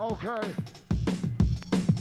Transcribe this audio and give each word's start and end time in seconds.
Okay. 0.00 0.52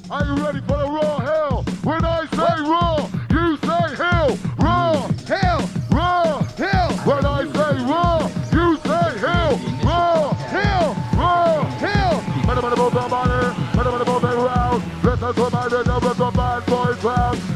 Are 0.09 0.25
you 0.25 0.35
ready 0.43 0.59
for 0.61 0.77
the 0.77 0.89
raw 0.89 1.19
hell? 1.19 1.63
When 1.83 2.03
I 2.03 2.25
say 2.25 2.61
raw, 2.63 3.07
you 3.29 3.57
say 3.57 3.95
hell. 3.95 4.37
Raw, 4.57 5.07
Hell, 5.27 5.69
raw. 5.91 6.41
hell, 6.57 6.91
When 7.05 7.25
I 7.25 7.43
say 7.43 7.83
raw, 7.85 8.27
you 8.51 8.77
say 8.77 9.17
hell. 9.19 9.59
Raw, 9.83 10.33
hell, 10.33 10.95
raw. 11.13 11.63
hell. 11.77 12.23
Better 12.47 12.61
better 12.61 12.75
move 12.81 12.93
the 12.93 13.07
body, 13.07 13.77
better 13.77 13.91
better 13.91 14.11
move 14.11 14.23
it 14.23 14.33
around. 14.33 14.83
Listen 15.03 15.33
to 15.35 15.49
my 15.51 15.65
rhythm 15.65 16.03
with 16.03 16.17
the 16.17 16.31
bad 16.31 16.65
boy 16.65 16.93
crowd. 16.95 17.37
Better 17.37 17.39
better 17.39 17.50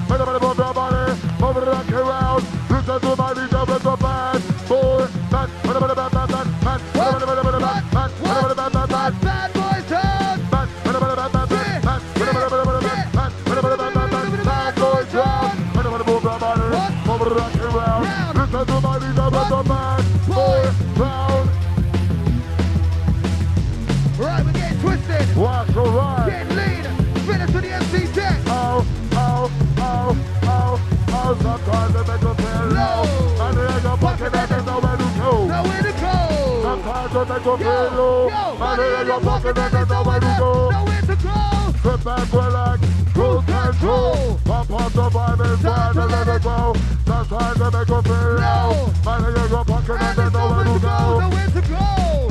and 39.58 39.74
they 39.74 39.86
know 39.86 40.04
where 40.04 40.20
to 40.20 40.36
go. 40.38 40.70
Nowhere 40.70 41.02
to 41.02 41.16
go. 41.16 41.36
Sit 41.82 42.04
back, 42.04 42.34
relax, 42.34 42.82
cruise 43.14 43.46
control. 43.46 44.40
Pump 44.46 44.72
up 44.72 44.94
the 44.94 45.10
vibe 45.10 45.40
and 45.46 45.62
try 45.62 45.94
to 45.94 46.06
let 46.06 46.28
it 46.28 46.44
go. 46.44 46.76
Sometimes 47.06 47.60
they 47.60 47.70
make 47.78 47.90
you 47.90 48.02
feel 48.02 48.34
low. 48.36 48.94
Money 49.04 49.40
in 49.40 49.50
your 49.50 49.66
pocket 49.66 49.90
and 49.90 50.02
And 50.02 50.18
they 50.18 50.22
there's 50.22 50.34
know 50.34 50.50
where 50.52 50.66
nowhere 50.66 51.48
to 51.48 51.54
to 51.54 51.62
go. 51.62 51.86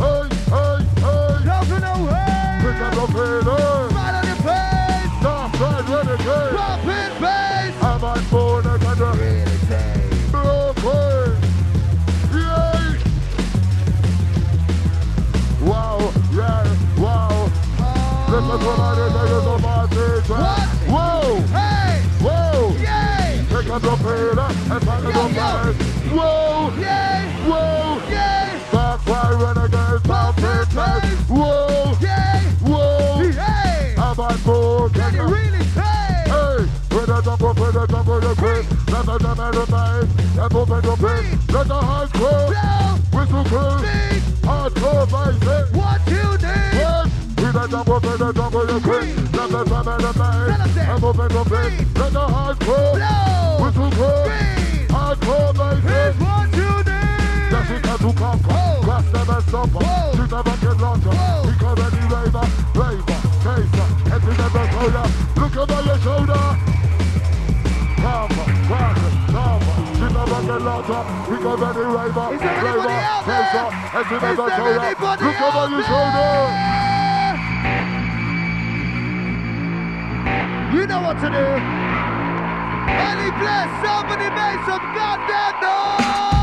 Hey, 0.05 0.23
hey, 0.55 0.77
hey. 1.03 1.25
To 1.65 1.81
no 1.81 1.95
Pick 2.63 2.79
way. 2.79 2.85
up 2.85 2.95
the 2.95 3.07
feeling. 3.15 3.95
Right 3.95 4.15
on 4.15 4.27
your 4.27 4.41
face. 4.47 5.13
Stop, 5.21 5.61
right, 5.61 5.89
renegade. 5.89 6.55
Pumping 6.59 7.15
bass. 7.21 7.75
I'm 7.83 8.05
on 8.05 8.25
board 8.31 8.67
and 8.67 9.44
Whoa, 20.87 21.41
Hey. 21.51 22.03
whoa. 22.23 22.71
Yay. 22.79 23.45
Pick 23.49 23.69
up 23.69 23.83
the 23.83 23.97
pillar 23.97 24.47
and 24.71 24.83
find 24.85 25.05
Yo, 25.05 25.11
the 25.11 25.19
yo. 25.19 25.29
place. 25.35 25.77
Whoa, 26.13 26.71
Yay. 26.79 27.27
whoa. 27.51 27.99
Yay. 28.09 28.47
Back 28.71 29.01
fire 29.01 29.37
renegades, 29.37 30.07
it. 30.39 31.19
Whoa, 31.29 31.97
Yay. 32.01 32.41
whoa. 32.63 33.33
Hey. 33.33 33.95
I'm 33.99 34.21
on 34.21 34.37
board. 34.43 34.95
Can 34.95 35.15
you 35.15 35.23
really 35.25 35.59
take? 35.75 36.31
Hey, 36.31 36.59
with 36.95 37.07
the 37.07 37.23
jungle, 37.25 37.55
with 37.55 37.75
a 37.75 37.81
the 37.81 37.87
jungle, 37.89 38.23
you 38.23 38.35
creep. 38.37 38.65
Let 38.93 39.07
the 39.07 39.19
jam 39.19 39.41
and 39.41 39.55
the 39.55 39.67
bass, 39.67 40.07
and 40.39 40.53
move 40.55 40.71
in 40.71 40.85
your 40.85 40.97
feet. 40.97 41.53
Let 41.53 41.67
the 41.67 41.75
heart 41.75 42.13
grow. 42.13 42.51
Whistle 43.19 43.45
crew, 43.51 43.83
hardcore 44.47 45.07
bass. 45.11 45.44
With 47.95 48.03
the 48.19 48.33
jungle, 48.33 48.61
with 48.61 48.69
the 48.69 48.75
you 48.75 48.81
creep. 48.81 49.17
Let 49.39 49.51
the 49.55 49.65
jam 49.71 49.87
and 49.87 50.03
the 50.03 50.13
bass, 50.19 50.19
Tell 50.19 50.63
'em 50.63 50.75
that. 50.75 50.89
and 50.91 51.01
move 51.03 51.21
in 51.23 51.31
your 51.31 51.45
feet. 51.47 51.99
Let 51.99 52.13
the 52.13 52.25
heart 52.35 52.59
grow. 52.59 52.91
Whistle 53.63 53.91
Beat. 53.95 54.89
hardcore 54.91 55.55
Here's 55.55 55.85
bass. 55.87 56.15
what 56.19 56.49
you 56.59 56.71
need. 56.91 57.51
Jessica 57.55 57.95
to 58.03 58.11
conquer, 58.19 58.51
Whoa. 58.51 58.83
crush 58.83 59.09
them 59.15 59.31
and 59.31 59.43
stop 59.47 59.69
Whoa. 59.71 60.17
Shoot 60.17 60.31
them 60.35 60.43
and 60.43 60.61
get. 60.61 60.75
Whoa. 61.15 61.47
We 61.47 61.53
call 61.55 61.79
any 61.87 62.03
raver, 62.11 62.47
raver, 62.75 63.19
chaser, 63.45 63.89
head 64.11 64.21
to 64.27 64.33
the 64.35 64.63
shoulder. 64.75 65.07
Look 65.39 65.57
over 65.63 65.81
your 65.87 65.99
shoulder. 66.05 66.43
Conquer, 68.03 68.47
conquer, 68.75 69.11
conquer. 69.31 69.75
Shoot 69.99 70.13
them 70.15 70.33
and 70.35 70.47
get 70.51 70.63
longer. 70.67 71.03
We 71.31 71.37
call 71.39 71.63
any 71.63 71.85
raver, 71.95 72.27
raver, 72.27 72.43
anybody 72.43 72.99
out 73.07 73.23
there? 73.23 73.39
chaser, 73.39 73.69
head 73.95 74.07
to 74.11 74.15
Is 74.15 74.21
the 74.21 74.47
there 74.47 74.57
shoulder. 74.59 74.83
anybody 74.83 75.23
Look 75.25 75.41
over 75.47 75.67
your 75.71 75.83
shoulder. 75.87 76.75
You 80.75 80.89
know 80.89 81.03
what 81.03 81.15
to 81.21 81.31
do. 81.31 81.47
Any 82.91 83.31
bless, 83.39 83.71
somebody 83.87 84.29
make 84.35 84.59
some 84.67 84.83
goddamn 84.93 85.61
noise. 85.63 86.34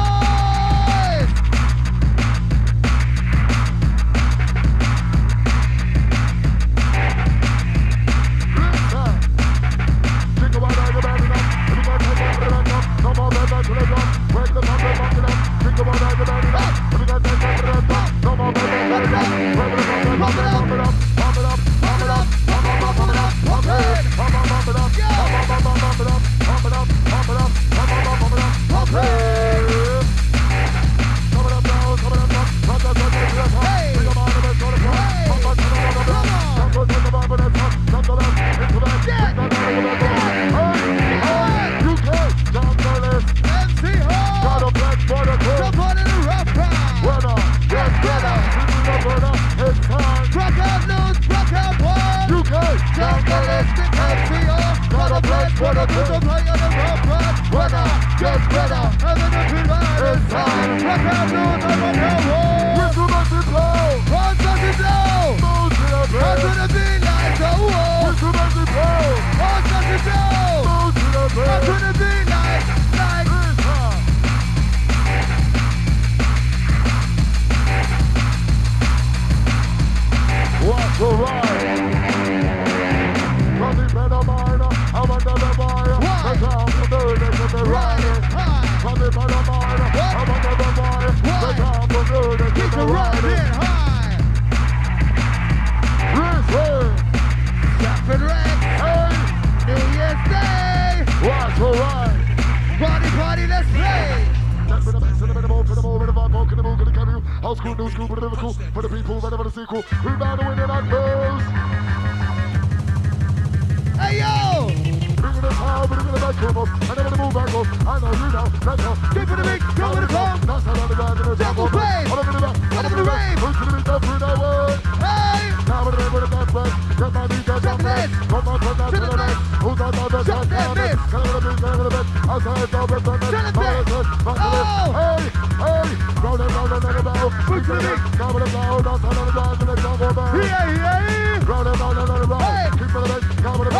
Oh! 132.33 132.39
Hey, 132.39 132.63
it 132.63 132.71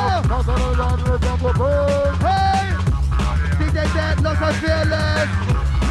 down. 0.02 0.20
Hey! 2.20 2.76
DJ 3.56 3.88
Dead, 3.94 4.20
Los 4.22 4.42
Angeles. 4.42 5.30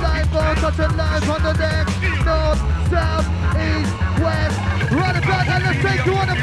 Live 0.03 0.37
on, 0.37 0.57
touch 0.57 0.79
and 0.81 0.97
live 0.97 1.31
on 1.31 1.43
the 1.43 1.53
deck. 1.55 1.87
North, 2.27 2.61
south, 2.91 3.27
east, 3.57 3.95
west. 4.21 4.59
Run 4.93 5.17
it 5.17 5.23
back 5.23 5.49
and 5.49 5.65
let's 5.65 5.81
take 5.83 6.05
you 6.05 6.13
on 6.13 6.27
the. 6.27 6.40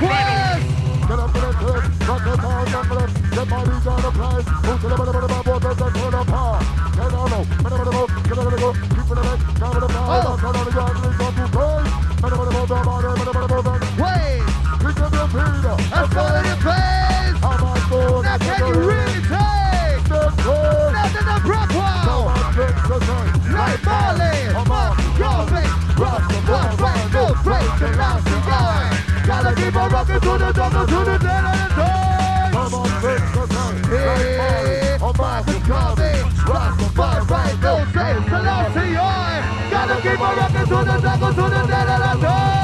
Get 1.07 1.19
up 1.19 1.31
to 1.31 1.39
the 1.39 1.51
turf, 1.53 2.09
rock 2.09 2.23
the 2.25 2.35
town, 2.35 2.67
it 2.67 2.73
up, 2.75 3.09
get 3.31 3.49
bodies 3.49 3.87
on 3.87 4.01
the 4.01 4.11
prize. 4.11 4.45
Move 4.67 4.81
to 4.81 4.87
the 4.89 4.95
bottom 4.97 5.15
of 5.15 5.21
the 5.21 5.27
boat, 5.27 5.63
and 5.63 5.95
turn 5.95 6.11
the 6.11 6.23
power. 6.27 6.59
Get 6.97 7.13
on 7.13 7.31
low, 7.31 7.43
get 7.47 7.71
the 7.71 7.91
boat, 7.95 8.09
get 8.27 8.35
the 8.35 8.57
go, 8.59 8.73
keep 8.75 9.07
it 9.07 9.23
in, 9.23 9.55
down 9.55 9.73
to 9.73 9.79
the 9.79 9.87
power, 9.87 10.37
down 10.37 10.55
on 10.57 10.65
the 10.65 10.71
yard, 10.75 10.97
and 10.97 11.05
it's 11.07 11.23
on 11.23 11.33
to 11.33 11.47
play. 11.47 11.83
Get 12.19 12.33
on 12.33 12.45
the 12.45 12.51
boat, 12.51 12.67
down 12.67 12.87
on 12.87 13.86
rocking 30.17 30.37
to 30.39 30.45
the 30.45 30.51
double, 30.53 30.87
to 30.87 31.11
the 31.11 31.17
dead 31.17 31.45
of 31.45 31.75
the. 31.75 32.51
Come 32.51 32.73
on, 32.73 33.01
the 33.01 33.47
time. 33.53 33.83
Hey, 33.83 34.97
Come 34.99 35.09
on, 35.09 35.17
Marcus 35.17 35.67
Garvey, 35.67 36.21
rock 36.47 36.77
the 36.77 36.91
blood, 36.93 37.29
right, 37.29 37.61
no 37.61 37.85
say, 37.93 38.29
Selassie, 38.29 38.97
I. 38.97 39.69
Gotta 39.71 40.01
keep 40.01 40.19
on 40.19 40.37
rocking 40.37 40.65
to 40.65 40.77
the 40.85 40.99
double, 41.01 41.33
to 41.33 41.41
the 41.41 41.67
dead 41.67 41.89
of 41.89 42.19
the 42.21 42.27
time. 42.27 42.56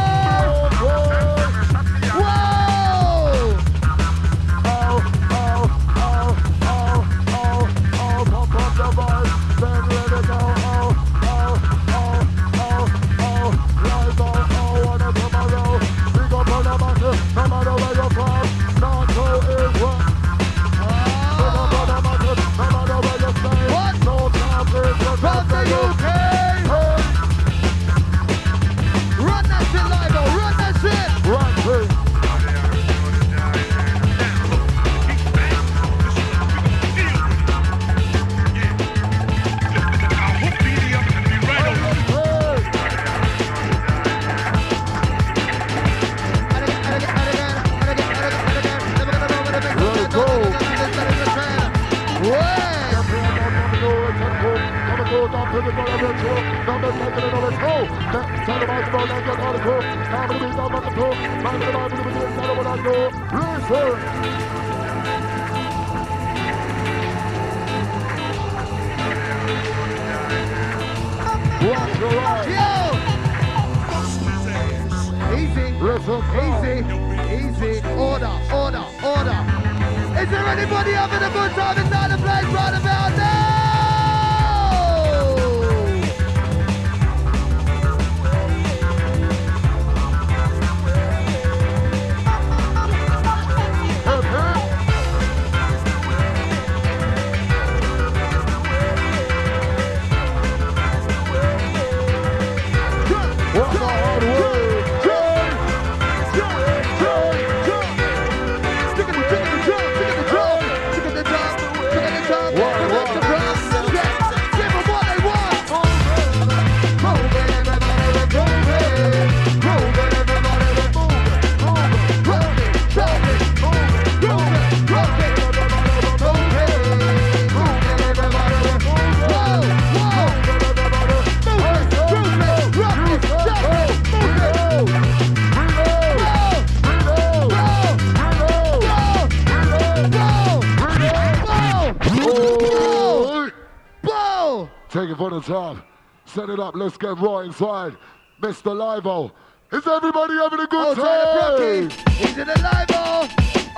Set 146.33 146.49
it 146.49 146.59
up. 146.59 146.75
Let's 146.75 146.97
get 146.97 147.19
raw 147.19 147.39
inside. 147.41 147.95
Mr. 148.41 148.73
Livo. 148.73 149.31
Is 149.71 149.85
everybody 149.85 150.33
having 150.33 150.61
a 150.61 150.65
good 150.65 150.97
Outside 150.97 151.19
the 151.19 151.39
time? 151.39 151.87
Brocky. 151.87 152.13
He's 152.13 152.37
in 152.39 152.47
the 152.47 152.59
live 152.59 152.87
ball. 152.87 153.27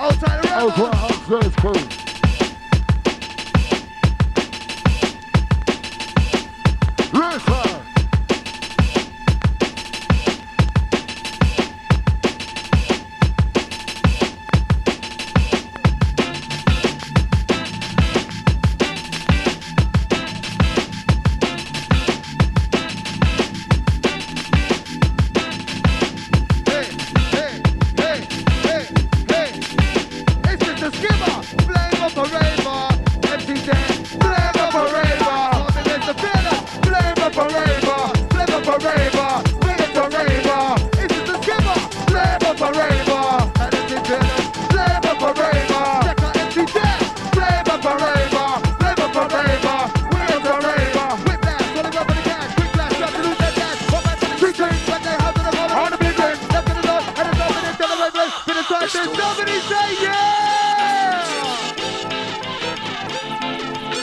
Outside 0.00 0.42
the 0.42 0.48
rubber. 0.48 0.82
wow, 0.82 1.08
upstairs 1.10 1.54
crew. 1.56 1.74
Listen. 7.20 7.65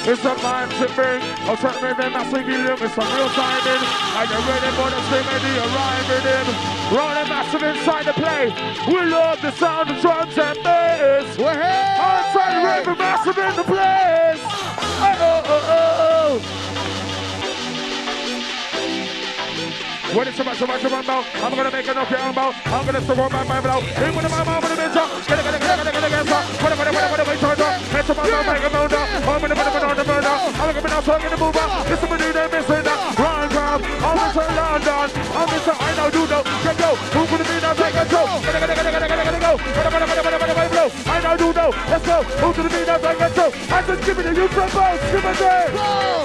It's 0.05 0.19
a 0.25 0.35
time 0.35 0.67
to 0.67 0.83
a 0.83 1.55
certain 1.55 1.81
rhythm, 1.81 2.11
massive 2.11 2.45
helium, 2.45 2.77
it's 2.81 2.93
some 2.93 3.07
real 3.15 3.29
timing. 3.29 3.83
I 4.19 4.27
get 4.27 4.43
ready 4.51 4.75
for 4.75 4.89
the 4.91 4.99
same 5.07 5.27
and 5.31 5.39
the 5.39 5.53
arrive 5.63 6.09
rhythm. 6.11 6.47
Rolling 6.91 7.29
massive 7.29 7.63
inside 7.63 8.05
the 8.07 8.13
play. 8.13 8.51
We 8.85 9.09
love 9.09 9.41
the 9.41 9.51
sound 9.51 9.91
of 9.91 10.01
drums 10.01 10.37
and 10.37 10.61
bass. 10.61 11.37
We're 11.37 11.53
here! 11.53 11.95
Outside 11.97 12.79
rhythm, 12.79 12.97
massive 12.97 13.37
in 13.37 13.55
the 13.55 13.63
place. 13.63 14.52
When 20.13 20.27
it's 20.27 20.37
about 20.37 20.53
to 20.61 20.67
match 20.67 20.83
your 20.85 20.93
elbow, 20.93 21.25
I'm 21.41 21.55
gonna 21.57 21.71
make 21.73 21.89
enough 21.89 22.05
your 22.05 22.21
elbow. 22.21 22.53
I'm 22.69 22.85
gonna 22.85 23.01
on 23.01 23.33
my 23.33 23.43
Bible. 23.49 23.81
In 23.81 24.13
with 24.13 24.29
my 24.29 24.45
mouth, 24.45 24.61
with 24.61 24.69
the 24.69 24.77
bitch. 24.77 24.93
Get 25.25 25.39
it, 25.39 25.43
get 25.43 25.57
it, 25.57 25.61
get 25.65 25.73
it, 25.73 25.89
get 25.89 25.89
it, 25.89 25.93
get 25.93 26.05
it, 26.05 26.11
get 26.13 26.21
it. 26.21 26.61
What 26.61 26.69
about 26.69 26.85
it, 26.85 26.93
what 26.93 27.01
about 27.01 27.25
what 27.25 27.41
about 27.41 27.57
it? 27.57 27.97
It's 27.97 28.09
about 28.13 28.25
to 28.29 28.37
make 28.45 28.61
a 28.61 28.69
murder. 28.69 29.03
I'm 29.25 29.41
gonna 29.41 29.57
put 29.57 29.73
it 29.73 29.83
on 29.89 29.97
the 29.97 30.05
murder. 30.05 30.35
I'm 30.37 30.69
gonna 30.69 30.81
be 30.85 30.89
now 30.93 31.01
talking 31.01 31.31
the 31.33 31.37
mover. 31.41 31.65
It's 31.89 31.97
the 31.97 32.07
money 32.13 32.29
they're 32.29 32.51
missing. 32.53 32.85
Run, 32.85 33.49
crowd. 33.49 33.81
I'm 34.05 34.17
Mr. 34.21 34.45
London. 34.53 35.09
I'm 35.33 35.47
Mr. 35.49 35.73
I 35.81 35.91
know 35.97 36.07
you 36.13 36.23
know. 36.29 36.41
Get 36.61 36.77
go. 36.77 36.89
Who 36.93 37.21
could 37.25 37.41
it 37.41 37.49
be 37.49 37.57
now? 37.57 37.73
Take 37.73 37.97
go. 37.97 38.21
Get 38.37 38.53
it, 38.53 38.61
get 38.61 38.69
it, 38.69 38.77
get 38.77 38.85
it, 38.85 38.93
get 38.93 39.01
it, 39.01 39.17
get 39.17 39.33
it, 39.33 39.41
go. 39.41 39.51
Get 39.57 39.81
it, 39.81 39.91
get 39.97 40.01
it, 40.05 40.21
get 40.21 40.61
it, 40.61 40.71
blow. 40.77 40.87
I 41.09 41.17
know 41.25 41.33
you 41.41 41.49
know. 41.57 41.69
Let's 41.89 42.05
go. 42.05 42.17
Who 42.21 42.47
could 42.53 42.69
it 42.69 42.73
be 42.77 42.81
now? 42.85 43.01
Take 43.01 43.33
go. 43.33 43.45
I 43.49 43.81
just 43.81 44.01
give 44.05 44.19
it 44.21 44.25
to 44.29 44.33
you 44.37 44.47
from 44.53 44.69
both. 44.77 45.01
Give 45.09 45.25
it 45.25 45.37
there. 45.41 46.22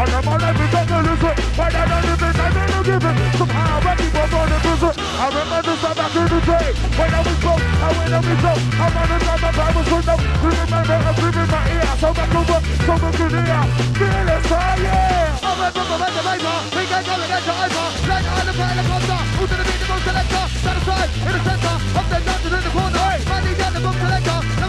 And 0.00 0.16
I'm 0.16 0.24
a 0.24 0.32
level 0.32 0.64
to 0.64 0.80
the 0.80 0.98
listen 1.12 1.36
But 1.60 1.76
I 1.76 1.84
don't 1.84 2.08
even 2.08 2.32
it, 2.32 2.40
I 2.40 2.64
don't 2.72 2.84
give 2.88 3.04
it 3.04 3.16
Somehow 3.36 3.84
I 3.84 3.92
keep 4.00 4.16
on 4.16 4.28
going 4.32 4.48
to 4.48 4.58
prison 4.64 4.94
I 4.96 5.26
remember 5.28 5.60
this 5.60 5.82
back 5.84 6.16
in 6.16 6.24
the 6.24 6.40
day 6.40 6.68
When 6.96 7.10
I 7.12 7.20
was 7.20 7.36
broke, 7.44 7.60
and 7.60 7.92
when 8.00 8.08
I 8.08 8.20
was 8.24 8.40
low 8.40 8.56
I'm 8.80 8.96
on 8.96 9.06
the 9.12 9.18
time 9.20 9.44
of 9.44 9.60
I 9.60 9.68
was 9.76 9.88
with 9.92 10.06
them 10.08 10.20
You 10.24 10.48
remember, 10.56 10.96
I'm 11.04 11.14
screaming 11.20 11.50
my 11.52 11.60
ear 11.68 11.92
So 12.00 12.08
back 12.16 12.32
over, 12.32 12.60
so 12.64 12.94
back 12.96 13.12
to 13.12 13.26
the 13.28 13.40
air 13.44 13.64
Feel 14.00 14.28
it, 14.32 14.42
so 14.48 14.56
yeah 14.80 15.36
I'm 15.44 15.60
a 15.60 15.68
brother, 15.68 15.96
I'm 16.00 16.16
a 16.16 16.20
razor 16.32 16.56
We 16.72 16.82
can't 16.88 17.04
go 17.04 17.14
against 17.20 17.44
your 17.44 17.56
eyes 17.60 17.76
Light 18.08 18.24
on 18.24 18.44
the 18.48 18.54
pile 18.56 18.80
of 18.80 18.86
monster 18.88 19.20
Who's 19.36 19.48
gonna 19.52 19.66
be 19.68 19.74
the 19.76 19.84
most 19.84 20.04
selector? 20.08 20.44
Satisfied, 20.64 21.10
in 21.12 21.32
the 21.36 21.40
center 21.44 21.76
Up 21.76 22.06
there, 22.08 22.24
not 22.24 22.40
in 22.40 22.52
the 22.56 22.72
corner 22.72 23.08
Money 23.28 23.52
down 23.52 23.72
the 23.76 23.80
book 23.84 23.96
selector 24.00 24.59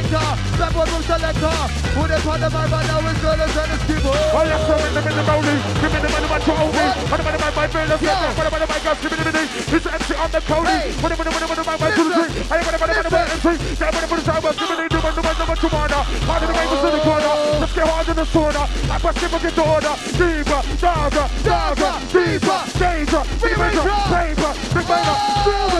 selector, 0.00 0.56
black 0.56 0.74
one 0.74 0.88
room 0.88 1.02
selector. 1.02 1.56
Put 1.92 2.10
it 2.10 2.26
on 2.26 2.40
the 2.40 2.48
vibe 2.48 2.72
and 2.72 2.86
now 2.88 3.10
it's 3.10 3.20
gonna 3.20 3.48
send 3.48 3.72
us 3.72 3.82
people. 3.84 4.14
Oh, 4.14 4.44
yeah, 4.46 4.66
so 4.66 4.74
in 4.80 4.94
the 4.94 5.02
middle 5.02 5.20
of 5.20 5.28
Rowley, 5.28 5.56
give 5.80 5.92
me 5.92 5.98
the 6.00 6.08
money, 6.08 6.28
my 6.30 6.38
Joe 6.40 6.70
the 6.70 7.24
money, 7.24 7.38
my 7.40 7.50
my 7.50 7.84
let's 7.84 8.00
go. 8.00 8.08
On 8.10 8.44
the 8.44 8.50
money, 8.50 8.66
my 8.70 8.78
guys, 8.80 9.00
give 9.00 9.10
me 9.10 9.16
the 9.20 9.24
money. 9.28 9.44
It's 9.50 9.86
MC 9.86 10.14
on 10.14 10.30
the 10.30 10.40
Cody. 10.40 10.78
On 11.04 11.08
the 11.10 11.16
money, 11.20 11.30
money, 11.30 11.64
my 11.68 11.76
my 11.76 11.90
two. 11.92 12.08
I 12.10 12.64
the 12.64 12.78
money, 12.80 12.94
money, 12.96 13.10
my 13.10 13.24
MC. 13.28 13.46
That 13.76 13.92
money, 13.92 14.08
money, 14.08 14.24
give 14.24 14.68
me 14.70 14.88
the 14.88 15.00
money, 15.00 15.20
money, 15.20 15.36
money, 15.36 15.60
money, 15.60 16.08
in 16.30 16.48
the 16.48 16.54
game, 16.56 16.70
in 16.70 16.92
the 16.96 17.00
corner. 17.04 17.34
Let's 17.60 17.74
get 17.74 17.84
hard 17.84 18.08
in 18.08 18.16
the 18.16 18.24
sauna. 18.24 18.62
I 18.88 18.96
bust 18.96 19.20
the 19.20 19.28
order. 19.60 19.94
Deeper, 20.16 20.60
darker, 20.80 21.26
darker, 21.44 21.92
deeper, 22.08 22.58
danger, 22.78 23.22
danger, 23.40 23.84
paper, 24.08 24.50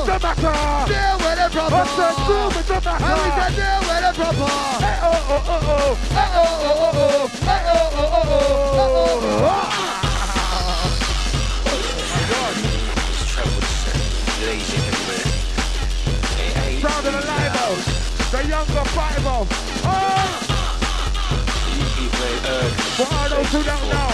the 0.05 0.17
matter 0.21 1.20
proper. 1.69 1.77
I 1.77 1.87
said 1.97 2.17
deal 2.27 2.47
with 2.49 2.67
the 2.69 2.75
And 2.75 2.85
we 2.85 2.89
matter. 2.89 3.41
can 3.41 3.53
deal 3.61 3.81
with 3.89 4.09
it 4.09 4.15
proper. 4.17 4.51
Hey, 4.81 4.97
oh, 5.03 5.31
oh, 5.31 5.45
oh, 5.47 5.71
oh. 5.71 5.95
Hey, 6.17 6.31
oh, 6.35 6.49
oh, 6.61 6.85
oh, 6.85 7.01
oh. 7.01 7.29
Hey, 7.49 7.63
oh, 7.67 7.79
oh, 7.93 8.09
oh, 8.13 8.25
oh. 8.25 8.51
Oh, 8.73 8.97
oh, 8.97 9.47
oh. 9.47 9.71
Sound 16.81 17.07
of 17.07 17.13
the 17.13 17.21
live 17.27 17.53
house. 17.53 17.87
The 18.31 18.47
younger 18.49 18.85
five 18.91 19.27
oh. 19.27 19.47
Oh! 19.85 20.47
For 22.97 23.07
all 23.15 23.29
those 23.29 23.53
who 23.53 23.63
don't 23.63 23.89
know, 23.89 24.11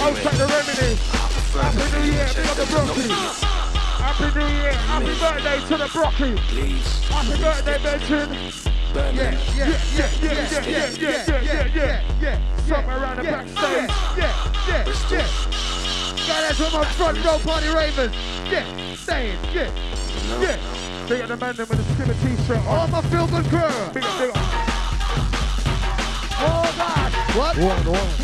outside 0.00 0.38
the 0.38 0.46
remedy. 0.46 0.96
Happy 1.52 1.84
New 1.98 2.12
Year, 2.12 2.28
big 2.34 2.46
up 2.46 2.56
the 2.56 2.66
broccoli. 2.66 3.67
Happy 4.08 4.38
New 4.38 4.46
Year, 4.46 4.72
happy 4.72 5.14
birthday 5.20 5.60
to 5.68 5.76
the 5.76 5.90
broccoli. 5.92 6.34
Please. 6.48 7.04
Happy 7.12 7.42
birthday, 7.42 7.76
Benson. 7.82 8.32
Yeah, 8.94 9.12
yeah, 9.12 9.36
yeah, 9.54 9.68
yeah, 9.92 10.08
yeah, 10.22 10.48
yeah, 10.48 10.64
yeah, 10.64 10.94
yeah, 10.96 11.42
yeah, 11.42 11.66
yeah, 11.74 12.00
yeah. 12.18 12.56
Somewhere 12.66 13.02
around 13.02 13.18
the 13.18 13.24
yeah, 13.24 13.30
backstage. 13.30 13.90
Yeah, 14.16 14.32
yeah, 14.66 14.84
yeah, 14.88 15.12
yeah. 15.12 15.28
Got 16.24 16.40
that 16.40 16.54
from 16.56 16.72
my 16.72 16.84
front 16.96 17.22
row 17.22 17.38
party 17.38 17.68
ravens. 17.68 18.14
Yeah, 18.50 18.94
staying, 18.94 19.38
yeah, 19.52 19.70
yeah. 20.40 20.56
Big 21.06 21.20
up 21.20 21.28
the 21.28 21.36
man 21.36 21.54
them 21.56 21.68
with 21.68 21.76
the 21.76 21.84
skinny 21.92 22.36
t-shirt 22.36 22.64
All 22.64 22.80
on. 22.80 22.90
my 22.90 23.02
feel 23.02 23.26
good 23.26 23.44
crew. 23.52 23.92
Big 23.92 24.04
up, 24.04 24.18
big 24.18 24.30
up. 24.30 24.36
Oh 26.40 26.64
God. 26.80 27.12
What? 27.36 27.56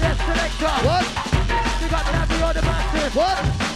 Yes, 0.00 0.16
selector. 0.16 0.74
What? 0.88 1.04
You 1.82 1.88
got 1.90 2.04
Nabby 2.08 2.42
on 2.42 2.54
the 2.54 2.62
massive. 2.62 3.14
What? 3.14 3.73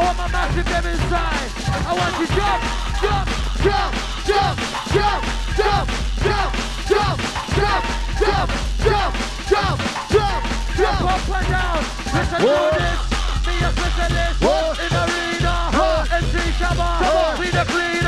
All 0.00 0.14
my 0.14 0.28
massive 0.32 0.64
them 0.64 0.86
inside. 0.86 1.50
I 1.84 1.92
want 1.92 2.14
you 2.20 2.26
jump, 2.32 2.60
jump. 3.04 3.28
Jump, 3.60 3.92
jump, 4.24 4.56
jump, 4.88 5.20
jump, 5.60 5.86
jump, 6.24 6.48
jump, 6.88 7.18
jump, 7.60 7.84
jump, 8.16 8.48
jump, 8.80 9.12
jump, 9.52 9.78
jump, 10.08 10.40
Jump 10.80 10.96
jump. 10.96 11.12
up 11.12 11.28
and 11.36 11.48
down. 11.52 11.80
Listen 12.16 12.40
to 12.40 12.56
this. 12.80 13.00
Be 13.44 13.54
a 13.60 13.70
specialist 13.76 14.40
in 14.80 14.92
arena. 15.04 15.54
MC 16.16 16.34
Shabba. 16.56 16.88
Be 17.38 17.48
the 17.50 17.64
cleaner. 17.70 17.99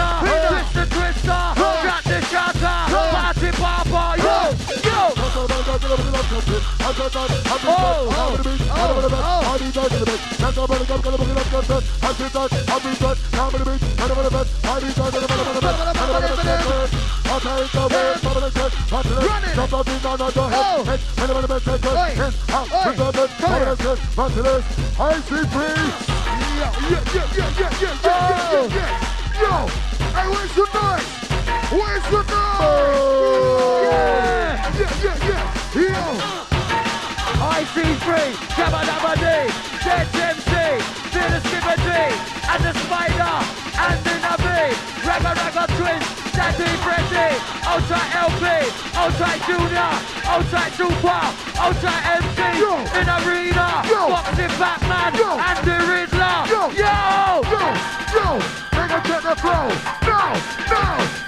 I 25.04 25.20
see. 25.20 25.42
Yeah. 35.74 36.51
IC3, 37.52 38.32
Jabba 38.56 38.80
Dabba 38.88 39.12
D, 39.20 39.24
Dead 39.84 40.08
MC, 40.16 40.52
Feel 41.12 41.34
Skipper 41.44 41.76
D, 41.84 41.88
and 42.48 42.60
the 42.64 42.72
Spider, 42.80 43.34
and 43.76 43.98
the 44.04 44.14
Nabi, 44.24 44.72
Ragga 45.04 45.32
Ragga 45.36 45.64
Twins, 45.76 46.06
Daddy 46.32 46.70
Freddy, 46.80 47.28
Ultra 47.68 48.00
LP, 48.24 48.44
Ultra 48.96 49.30
Junior, 49.44 49.92
Ultra 50.32 50.62
Super, 50.80 51.22
Ultra 51.60 51.94
MC, 52.24 52.40
Yo. 52.56 52.72
in 52.96 53.08
Arena, 53.20 53.84
Yo. 53.84 54.00
Boxing 54.08 54.54
Batman, 54.56 55.12
Yo. 55.14 55.30
and 55.36 55.58
the 55.68 55.76
Riddla, 55.88 56.32
Yo. 56.48 56.62
yo! 56.72 56.88
Yo, 57.52 57.62
yo, 58.16 58.26
nigga 58.72 58.98
check 59.04 59.22
the 59.28 59.34
flow. 59.44 59.68
No, 60.08 60.20
no, 60.72 60.82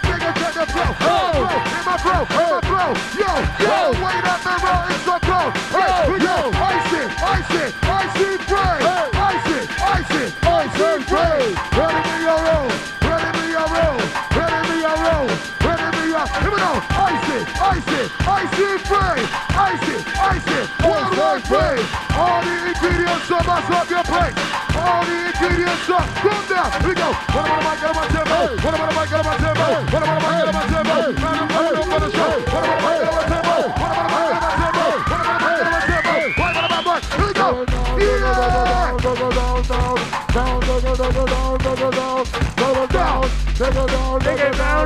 nigga 0.09 0.31
check 0.40 0.54
the 0.57 0.64
flow. 0.73 0.90
Oh. 1.04 1.45
In 1.45 1.85
my 1.85 1.97
flow, 2.00 2.23
in 2.23 2.26
my 2.28 2.61
flow. 2.61 2.63
Yo, 2.85 3.33
yo, 3.64 3.97
wait 3.97 4.25
up 4.29 4.41
the 4.45 4.55
road, 4.61 4.93
it's 4.93 5.05
so 5.09 5.17
cold. 5.25 5.57
Hey, 5.73 6.05
Yo. 6.05 6.21
yo, 6.21 6.37
ice 6.53 6.93
it, 6.93 7.09
ice 7.17 7.55
it, 7.57 7.73
ice 7.81 8.21
it, 8.21 8.41
pray. 8.45 8.76
Ice 8.85 9.49
it, 9.57 9.64
ice 9.81 10.14
it, 10.21 10.31
ice 10.45 10.81
it, 10.85 11.00
pray. 11.09 11.41
Ready 11.81 12.00
be 12.05 12.17
your 12.29 12.37
roll, 12.45 12.69
ready 13.09 13.31
be 13.41 13.45
your 13.57 13.69
roll, 13.73 13.97
ready 14.37 14.61
be 14.69 14.76
your 14.85 14.97
roll, 15.00 15.26
ready 15.64 15.88
be 15.97 16.03
your. 16.12 16.29
Here 16.29 16.53
we 16.53 16.61
go. 16.61 16.73
Ice 17.09 17.29
it, 17.33 17.45
ice 17.57 17.88
it, 17.88 18.09
ice 18.29 18.59
it, 18.61 18.81
pray. 18.85 19.17
Ice 19.57 19.88
it, 19.88 20.03
ice 20.21 20.49
it, 20.53 20.67
one 20.85 21.09
word 21.17 21.41
pray. 21.49 21.81
All 22.21 22.45
the 22.45 22.69
ingredients 22.69 23.31
of 23.33 23.49
us 23.49 23.64
up 23.73 23.88
your 23.88 24.05
plate. 24.05 24.37
All 24.76 25.03
the 25.09 25.33
ingredients 25.33 25.88
up. 25.88 26.05
Calm 26.21 26.45
down. 26.53 26.69
Here 26.85 26.88
we 26.91 26.95
go. 26.95 27.09
What 27.33 27.49
about 27.49 27.64
the 27.64 27.71
mic? 27.71 27.81
Get 27.81 27.88
on 27.88 27.97
my 27.97 28.07
tempo. 28.12 28.38
What 28.61 28.75
about 28.76 28.88
the 28.93 29.00
mic? 29.00 29.09
Get 29.09 29.19
on 29.19 29.25
my 29.25 29.37
tempo. 29.37 29.43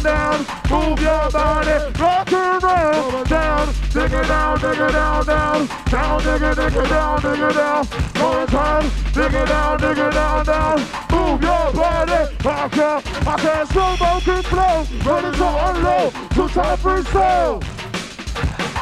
Down, 0.01 0.45
down, 0.45 0.47
move 0.71 1.01
your 1.01 1.31
body, 1.31 1.99
rock 1.99 2.33
and 2.33 2.63
roll, 2.63 3.25
down, 3.25 3.69
dig 3.93 4.13
it 4.13 4.29
down, 4.29 4.61
dig 4.61 4.79
it 4.79 4.93
down, 4.93 5.27
down, 5.27 5.69
down, 5.87 6.23
dig 6.23 6.43
it, 6.43 6.57
dig 6.57 6.77
it 6.77 6.89
down, 6.89 7.23
dig 7.23 7.41
it 7.41 7.55
down, 7.55 7.87
one 7.87 8.47
time, 8.47 8.91
dig 9.13 9.35
it 9.35 9.49
down, 9.49 9.79
dig 9.81 9.99
it 9.99 10.13
down, 10.13 10.45
down, 10.45 10.79
move 11.11 11.43
your 11.43 11.73
body. 11.73 12.37
I 12.45 12.69
can, 12.69 13.03
I 13.27 13.37
can't 13.39 13.69
slow 13.69 13.97
motion 13.97 14.43
flow, 14.43 14.87
running 15.05 15.35
so 15.35 15.49
unlow, 15.49 16.11
two 16.31 16.49
time 16.49 16.79
freestyle. 16.79 17.65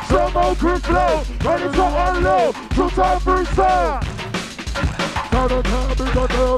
Slow 0.09 0.31
motion 0.31 0.81
flow, 0.81 1.23
running 1.45 1.73
so 1.73 1.87
unlow, 1.87 2.53
two 2.71 2.91
time 2.91 3.21
freestyle. 3.21 4.17
Got 5.31 5.53
a 5.53 5.63
tab, 5.63 6.01
we 6.01 6.13
got 6.13 6.29
the 6.31 6.56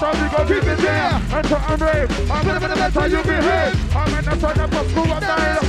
sound 0.00 0.16
you 0.16 0.28
gon' 0.32 0.46
keep 0.48 0.64
it 0.64 0.78
there 0.80 1.12
Enter 1.36 1.60
to 1.60 1.84
rave 1.84 2.30
I'm 2.30 2.46
gonna 2.46 2.60
be 2.60 2.66
the 2.72 2.76
better 2.80 3.06
you 3.08 3.22
behave 3.22 3.96
I'm 3.96 4.14
in 4.16 4.24
the 4.24 4.34
sun 4.40 4.60
up 4.60 4.70
for 4.72 4.84
school 4.88 5.12
and 5.12 5.20
die 5.20 5.60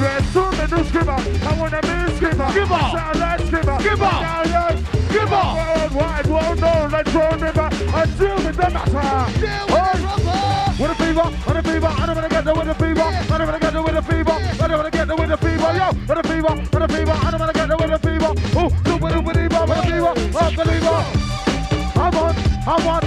There's 0.00 0.26
too 0.32 0.48
many 0.56 0.80
screamer 0.88 1.20
I 1.20 1.52
wanna 1.60 1.80
be 1.84 1.92
a 1.92 2.08
screamer 2.16 2.48
Give 2.56 2.72
up 2.72 2.90
Shout 2.96 3.16
out 3.20 3.40
screamer 3.44 3.78
Give 3.84 4.02
up 4.02 4.22
Give 5.12 5.32
up 5.32 5.52
Worldwide 5.60 6.26
world 6.26 6.60
known 6.60 6.90
like 6.90 7.06
Drone 7.12 7.40
River 7.40 7.68
Until 7.92 8.36
with 8.36 8.56
the 8.56 8.70
matter 8.72 9.44
Yeah, 9.44 9.74
with 10.74 10.90
a 10.90 10.94
fever, 10.96 11.22
with 11.22 11.54
the 11.54 11.62
fever, 11.70 11.86
I 11.86 12.04
don't 12.04 12.16
wanna 12.16 12.28
get 12.28 12.44
there 12.44 12.54
with 12.54 12.66
the 12.66 12.74
fever, 12.74 13.00
I 13.00 13.38
don't 13.38 13.46
wanna 13.46 13.60
get 13.60 13.72
there 13.72 13.82
with 13.82 13.94
the 13.94 14.02
fever, 14.02 14.32
I 14.32 14.66
don't 14.66 14.76
wanna 14.76 14.90
get 14.90 15.06
there 15.06 15.16
with 15.16 15.28
the 15.28 15.36
fever, 15.36 15.70
yo, 15.70 15.88
with 15.94 16.18
a 16.18 16.22
fever, 16.26 16.54
with 16.54 16.70
the 16.72 16.88
fever, 16.88 17.12
I 17.14 17.30
don't 17.30 17.40
wanna 17.40 17.52
get 17.52 17.68
there 17.68 17.76
with 17.78 17.90
the 17.94 17.98
fever, 18.02 18.30
ooh, 18.58 18.70
super 18.82 19.08
duper 19.14 19.34
diva, 19.38 19.60
with 19.70 19.78
the 19.78 19.86
fever, 19.86 20.12
unbeliever. 20.34 21.24
I 21.96 22.10
want, 22.10 22.38
I 22.66 22.86
want, 22.86 23.03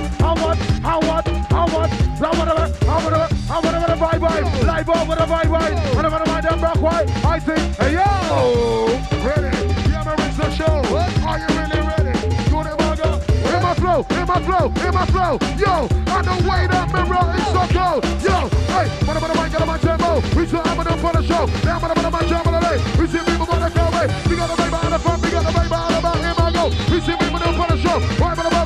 vibe, 4.17 4.43
vibe, 4.43 4.65
live 4.65 4.89
on 4.89 5.07
with 5.07 5.19
a 5.19 5.25
vibe, 5.25 5.45
vibe, 5.45 5.97
I 5.97 6.01
don't 6.01 6.11
wanna 6.11 6.25
mind 6.27 6.61
rock 6.61 6.81
white, 6.81 7.09
I 7.25 7.39
think, 7.39 7.59
hey 7.77 7.93
yo, 7.93 8.87
ready, 9.25 9.53
yeah, 9.89 10.25
it's 10.25 10.37
the 10.37 10.49
show, 10.51 10.81
are 11.25 11.39
you 11.39 11.47
really 11.53 11.81
ready? 11.85 12.13
To 12.47 12.73
Maga, 12.81 13.21
in 13.53 13.61
my 13.61 13.73
flow, 13.75 14.05
in 14.09 14.25
my 14.27 14.39
flow, 14.41 14.65
in 14.87 14.93
my 14.93 15.05
flow, 15.05 15.37
yo, 15.57 15.87
I 16.07 16.21
know 16.25 16.37
way 16.49 16.65
that 16.67 16.89
mirror 16.93 17.25
is 17.37 17.47
so 17.53 17.63
cold, 17.69 18.01
yo, 18.25 18.49
hey, 18.73 18.87
man, 19.05 19.17
man, 19.21 19.51
get 19.51 19.61
on 19.61 19.67
my 19.67 19.77
tempo, 19.77 20.21
we 20.35 20.45
still 20.47 20.63
have 20.63 20.79
enough 20.79 20.99
for 20.99 21.13
the 21.13 21.21
show, 21.23 21.45
now, 21.63 21.79
man, 21.79 21.93
man, 21.93 22.11
man, 22.11 22.27
jump 22.27 22.47
on 22.47 22.53
the 22.53 22.61
day, 22.61 22.77
we 22.97 23.07
see 23.07 23.21
people 23.21 23.45
wanna 23.45 23.69
go 23.69 23.81
away, 23.85 24.07
we 24.29 24.35
got 24.35 24.49
a 24.49 24.55
baby 24.57 24.73
out 24.73 24.89
the 24.89 24.99
front, 24.99 25.21
we 25.21 25.29
got 25.29 25.45
a 25.45 25.53
baby 25.53 25.73
out 25.73 25.91
the 25.93 26.01
back, 26.01 26.17
here 26.17 26.33
I 26.37 26.51
go, 26.51 26.65
we 26.89 26.97
see 27.01 27.15
people 27.17 27.39
do 27.39 27.49
for 27.53 27.67
the 27.69 27.77
show, 27.77 27.99
man, 28.17 28.56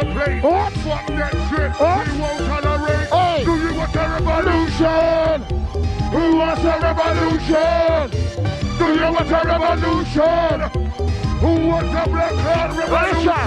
the 0.00 0.12
plate, 0.12 0.42
What? 0.42 0.72
fuck 0.72 1.06
that 1.06 1.32
shit, 1.48 1.70
What? 1.80 2.08
we 2.08 2.12
won't 2.20 2.38
tolerate, 2.46 3.08
Hey. 3.12 3.44
do 3.44 3.52
you 3.56 3.74
want 3.74 3.94
a 3.96 3.98
revolution? 4.14 5.36
Who 6.10 6.36
wants 6.36 6.64
a 6.64 6.74
revolution? 6.80 8.10
Do 8.78 8.86
you 8.94 9.08
want 9.12 9.30
a 9.30 9.40
revolution? 9.46 10.58
Who 11.40 11.50
wants 11.68 11.94
a 11.94 12.08
black 12.10 12.34
card 12.44 12.70
revolution? 12.76 13.46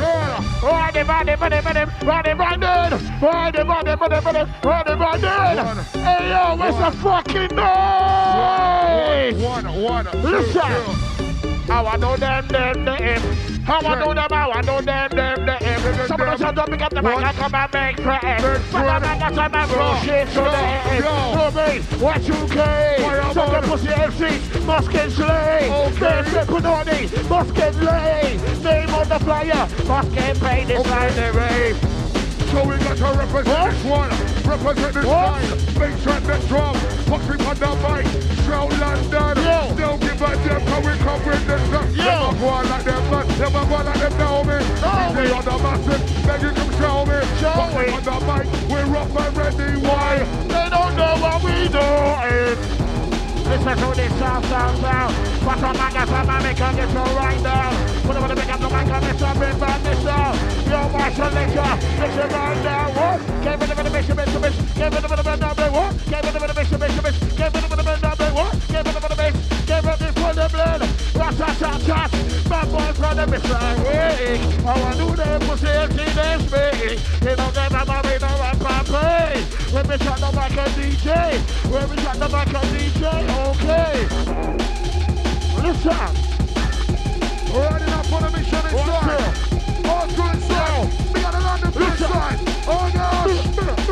Why 0.64 0.92
the 0.94 1.04
body, 1.04 1.36
body, 1.36 1.62
body, 1.62 1.86
body, 2.02 2.34
body, 2.34 2.34
body, 2.34 3.64
body, 3.64 3.64
body, 3.64 3.96
body, 3.96 4.46
body, 4.64 4.96
body. 4.96 5.82
Hey 5.94 6.30
yo, 6.30 6.56
what's 6.56 6.78
the 6.78 6.92
fucking 7.04 7.56
noise? 7.56 9.38
One, 9.44 9.66
one, 9.82 10.06
two, 10.06 10.18
Listen. 10.20 10.62
two. 10.62 11.72
How 11.72 11.86
I 11.86 11.98
know 11.98 12.16
them, 12.18 12.48
them, 12.48 12.86
them. 12.86 13.22
How 13.66 13.80
I 13.80 14.00
know 14.00 14.14
them, 14.14 14.28
how 14.30 14.52
I 14.52 14.62
know 14.62 14.82
them, 14.82 15.10
them, 15.12 15.46
them. 15.46 16.08
Some 16.08 16.20
of 16.20 16.28
us 16.28 16.42
are 16.42 16.52
jumping 16.54 16.82
up 16.82 16.94
the 16.94 17.02
mic, 17.02 17.18
I 17.18 17.32
come 17.32 17.56
and 17.56 17.74
make 17.74 18.00
friends. 18.02 18.64
But 18.72 18.88
I'm 18.90 19.02
not 19.02 19.36
gonna 19.36 19.50
make 19.50 19.70
bullshit 19.70 20.28
to 20.30 20.42
the 20.42 20.58
end. 20.58 21.04
No, 21.06 21.52
me, 21.56 21.80
what 22.04 22.28
you 22.28 22.34
claim? 22.52 23.34
Suck 23.34 23.64
a 23.64 23.68
pussy 23.68 23.88
MC, 23.88 24.66
must 24.66 24.92
get 24.92 25.12
slain. 25.12 25.72
Name 25.72 26.26
the 26.36 26.44
Punoni, 26.46 27.30
must 27.30 27.54
get 27.56 27.76
laid. 27.78 28.42
Name 28.64 28.90
on 28.94 29.08
the 29.08 29.20
flyer, 29.20 29.68
must 29.88 30.12
get 30.14 30.40
paid 30.42 30.70
inside 30.70 31.12
the 31.12 31.32
rave. 31.32 31.78
So 32.52 32.68
we 32.68 32.78
got 32.78 32.98
to 32.98 33.18
represent 33.18 33.48
What? 33.48 33.72
this 33.72 33.84
one, 33.86 34.10
represent 34.46 34.94
this 34.94 35.06
What? 35.06 35.32
line, 35.32 35.50
make 35.80 35.98
sure 36.04 36.20
the 36.20 36.48
drum, 36.48 36.76
boxing 37.10 37.42
on 37.48 37.56
the 37.56 37.72
mic, 37.82 38.06
shout 38.46 38.70
London, 38.78 39.44
Yo. 39.44 39.63
A 40.24 40.36
damn 40.44 40.62
how 40.68 40.80
we 40.80 40.94
covering 41.00 41.46
this 41.48 41.62
stuff. 41.68 41.96
Yo. 41.96 42.04
Never 42.04 42.40
go 42.40 42.48
on 42.48 42.70
like 42.70 42.84
them, 42.84 43.04
man, 43.12 43.28
never 43.40 43.66
go 43.66 43.76
on 43.76 43.86
like 43.86 44.00
them, 44.00 44.18
know 44.18 44.44
me. 44.44 44.58
Me. 45.14 45.32
on 45.32 45.44
the 45.46 45.56
massive, 45.64 46.02
beg 46.26 46.42
you 46.42 46.52
come 46.52 46.72
show 46.80 47.06
me. 47.06 47.18
Show 47.40 47.54
boxing 47.54 47.80
me. 47.80 47.94
on 47.94 48.04
the 48.04 48.16
mic, 48.28 48.46
we're 48.72 48.86
rough 48.86 49.16
and 49.16 49.38
ready, 49.38 49.70
why? 49.86 50.24
They 50.48 50.68
don't 50.70 50.96
know 50.96 51.14
what 51.20 51.44
we 51.44 51.68
doing. 51.68 52.84
Listen 53.44 53.78
to 53.78 53.90
this 53.96 54.12
sound, 54.18 54.46
sound, 54.46 54.78
sound. 54.80 55.14
What 55.46 55.60
a 55.60 55.74
man 55.78 55.92
gets 55.94 56.10
a 56.10 56.24
man, 56.24 56.42
make 56.44 56.60
a 56.60 56.74
get 56.74 56.90
so 56.90 57.04
right 57.14 57.44
down. 57.44 57.76
Put 58.02 58.16
him 58.16 58.24
on 58.24 58.30
the 58.30 58.36
big 58.36 58.50
up 58.50 58.60
the 58.60 58.70
mic 58.70 58.88
and 58.88 59.06
it's 59.06 59.22
a 59.22 59.32
bit 59.36 59.60
bad 59.60 59.80
this 59.84 60.00
sound. 60.02 60.36
Yo, 60.66 60.90
Marshall 60.90 61.30
Liquor, 61.36 61.72
this 62.00 62.16
is 62.18 62.34
on 62.34 62.64
down. 62.64 62.90
What? 62.96 63.20
Give 63.44 63.62
it 63.62 63.70
a 63.70 63.76
bit 63.76 63.86
of 63.86 63.94
mission, 63.94 64.16
mission, 64.16 64.42
mission. 64.42 64.66
Give 64.74 64.94
it 64.94 65.04
a 65.04 65.08
bit 65.08 65.20
of 65.20 65.40
down, 65.40 65.56
play 65.56 65.70
what? 65.70 65.92
Give 66.08 66.24
it 66.24 66.36
a 66.36 66.40
bit 66.40 66.50
of 66.50 66.56
mission, 66.56 66.80
mission. 66.80 66.96
Give 66.96 67.06
it 67.06 67.13
a 67.13 67.13
me 73.34 73.40
flying. 73.40 74.42
I 74.66 74.80
want 74.80 74.98
to 74.98 75.06
do 75.06 75.16
them 75.16 75.42
for 75.42 75.58
safety, 75.58 76.06
that's 76.14 76.44
me. 76.54 76.98
They 77.22 77.36
don't 77.36 77.54
get 77.54 77.72
my 77.72 77.84
mommy, 77.84 78.18
no 78.22 78.30
my 78.38 78.54
papa. 78.62 79.34
Let 79.74 79.88
me 79.90 79.98
shut 79.98 80.20
the 80.20 80.32
back 80.38 80.52
a 80.52 80.66
DJ. 80.78 81.08
Let 81.72 81.90
me 81.90 81.98
shut 82.04 82.20
the 82.20 82.30
back 82.30 82.50
a 82.50 82.62
DJ, 82.72 83.04
okay. 83.50 83.96
Listen. 85.64 86.14
Riding 87.54 87.94
up 87.94 88.14
on 88.14 88.24
a 88.24 88.32
mission 88.32 88.66
inside. 88.70 89.34
All 89.90 90.08
good 90.08 90.36
inside. 90.36 91.14
We 91.14 91.22
got 91.22 91.36
a 91.36 91.40
lot 91.40 91.64
of 91.64 91.76
inside. 91.76 92.40
Oh 92.68 92.86
no. 92.94 93.10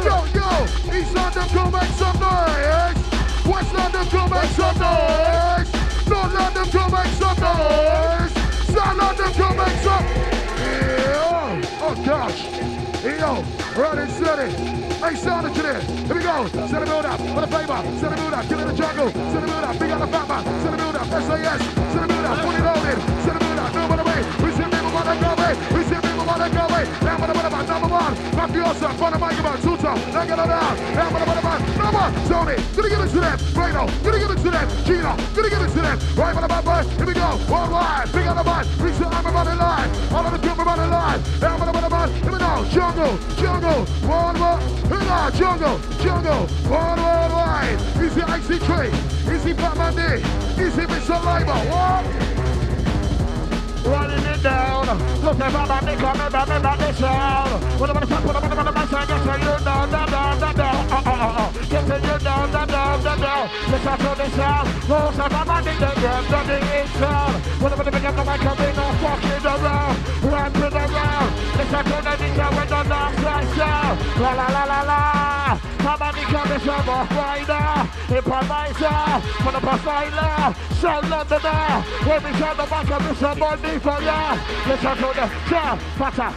Yo, 0.07 0.17
yo. 0.37 0.49
East 0.95 1.13
London, 1.15 1.47
come 1.49 1.71
make 1.71 1.93
some 1.97 2.19
noise. 2.19 2.97
West 3.45 3.73
London, 3.73 4.05
come 4.07 4.29
make 4.29 4.51
some 4.51 4.77
noise. 4.77 5.69
North 6.07 6.33
London, 6.33 6.65
come 6.71 6.91
make 6.91 7.13
some 7.13 7.39
noise. 7.39 8.40
London, 8.97 9.31
go 9.37 9.49
make 9.55 9.77
some. 9.85 10.05
Yeah. 10.61 11.81
Oh 11.81 11.95
gosh. 12.05 12.39
Yo, 13.03 13.43
running 13.79 14.11
steady. 14.13 14.51
Hey, 15.01 15.15
sound 15.15 15.47
engineer. 15.47 15.81
Here 15.81 16.15
we 16.15 16.21
go. 16.21 16.47
Set 16.67 16.79
the 16.79 16.85
build 16.85 17.05
up. 17.05 17.19
For 17.19 17.41
the 17.41 17.47
flavor. 17.47 17.99
Set 17.99 18.09
the 18.11 18.15
build 18.15 18.33
up. 18.33 18.47
Get 18.47 18.59
in 18.59 18.67
the 18.67 18.73
jungle. 18.73 19.09
Set 19.09 19.41
the 19.41 19.47
build 19.47 19.63
up. 19.63 19.79
Big 19.79 19.91
on 19.91 19.99
the 19.99 20.07
fat 20.07 20.27
man. 20.27 20.43
Set 20.61 20.71
the 20.71 20.77
build 20.77 20.95
up. 20.95 21.07
SAS. 21.07 21.61
Set 21.93 22.01
the 22.01 22.07
build 22.07 22.25
up. 22.25 22.39
Fully 22.41 22.61
loaded. 22.61 23.23
Set 23.23 23.39
the 23.39 23.45
up. 23.45 23.50
Mafiosa, 28.71 28.97
for 28.97 29.11
the 29.11 29.19
microphone, 29.19 29.57
Tuta, 29.57 30.13
let 30.13 30.27
get 30.27 30.39
it 30.39 30.47
down. 30.47 30.77
Hey, 30.77 31.01
I'm 31.01 31.11
gonna 31.11 31.41
man. 31.41 31.59
No 31.77 31.91
more. 31.91 32.11
Sony, 32.27 32.55
gonna 32.75 32.89
give 32.89 32.99
it 32.99 33.09
to 33.11 33.19
them. 33.19 33.37
Reno, 33.53 33.85
gonna 34.03 34.19
give 34.19 34.31
it 34.31 34.39
to 34.43 34.49
them. 34.51 34.67
Gina, 34.85 35.11
gonna 35.35 35.49
give 35.49 35.61
it 35.61 35.71
to 35.71 35.81
them. 35.81 35.99
Right, 36.15 36.35
the 36.35 36.47
man, 36.47 36.63
boy. 36.63 36.83
Here 36.95 37.05
we 37.05 37.13
go. 37.13 37.29
Worldwide, 37.51 38.11
big 38.13 38.27
on 38.27 38.37
the 38.37 38.43
man. 38.43 38.65
Reach 38.79 38.97
the 38.97 39.05
arm 39.05 39.25
about 39.25 39.45
the 39.45 39.55
line. 39.55 39.89
All 40.11 40.25
of 40.25 40.31
the 40.31 40.39
people 40.39 40.61
about 40.61 40.77
the 40.77 40.87
line. 40.87 41.19
Hey, 41.39 41.47
I'm 41.47 41.59
gonna 41.59 41.89
man. 41.89 42.09
Here 42.23 42.31
we 42.31 42.39
go. 42.39 42.65
Jungle, 42.71 43.17
jungle, 43.35 43.79
more. 44.07 44.59
Here 44.87 44.99
we 44.99 45.05
go. 45.05 45.29
Jungle, 45.35 45.77
jungle, 45.99 46.47
worldwide. 46.71 47.79
Easy 47.99 48.21
IC3. 48.21 48.71
Easy 49.35 49.53
Fatman 49.53 49.95
D. 49.95 50.01
Easy 50.63 50.85
Mr. 50.87 51.19
Labor. 51.19 51.59
What? 51.67 52.40
Running 53.85 54.25
it 54.25 54.43
down. 54.43 54.85
Look 55.23 55.39
at 55.39 55.53
I'm 55.53 56.19
about 56.21 56.47
me 56.49 56.55
about 56.55 56.79
this 56.79 56.97
sound. 56.97 57.63
I'm 57.63 57.81
on 57.81 58.01
the 58.01 58.07
top, 58.07 58.23
I'm 58.23 58.59
on 58.59 58.65
the 58.65 58.71
bottom, 58.71 58.95
I 58.95 59.05
get 59.05 59.21
you 59.21 59.65
down, 59.65 59.89
down, 59.91 60.11
down, 60.11 60.39
down, 60.39 60.55
down. 60.55 60.75
Uh, 60.91 61.01
uh, 61.05 61.11
uh, 61.11 61.41
uh. 61.41 61.51
Get 61.71 61.85
to 61.87 61.95
you 61.95 62.17
down, 62.19 62.51
down, 62.51 62.67
down, 62.67 63.03
down, 63.03 63.19
down. 63.19 63.49
Listen 63.71 63.97
to 63.97 64.11
the 64.17 64.27
sound. 64.37 64.65
Most 64.89 65.19
of 65.19 65.47
my 65.47 65.61
dick, 65.61 65.77
they 65.79 65.95
get 66.01 66.23
the 66.29 66.57
in 66.61 66.87
sound. 66.99 67.33
When 67.61 67.73
I'm 67.73 67.79
on 67.79 67.85
the 67.85 67.91
big, 67.91 68.05
I'm 68.05 68.25
like, 68.25 68.45
I'm 68.45 68.59
in 68.61 68.79
a 68.79 68.87
fucking 69.01 69.45
around. 69.45 69.95
Ramping 70.31 70.77
around. 70.77 71.29
Listen 71.57 71.83
to 71.85 71.97
the 72.01 72.20
dick, 72.41 72.57
when 72.57 72.67
the 72.67 72.83
dark 72.89 73.13
side 73.19 73.47
sound. 73.55 73.99
La 74.19 74.31
la 74.33 74.47
la 74.47 74.63
la 74.63 74.81
la. 74.81 75.59
Come 75.79 76.01
on, 76.01 76.13
come 76.13 76.51
is 76.51 76.63
a 76.63 76.77
rough 76.87 77.11
rider, 77.11 77.67
improviser, 78.15 79.21
for 79.41 79.51
the 79.51 79.59
profiler, 79.59 80.55
sound 80.79 81.09
Londoner. 81.09 81.83
We 82.05 82.31
turn 82.37 82.57
the 82.57 82.65
back 82.69 82.91
of 82.91 83.01
this 83.07 83.21
money 83.37 83.79
for 83.79 84.01
ya. 84.01 84.37
Listen 84.67 84.95
to 84.97 85.09
the 85.19 85.27
jar, 85.49 85.77
fatter, 85.97 86.33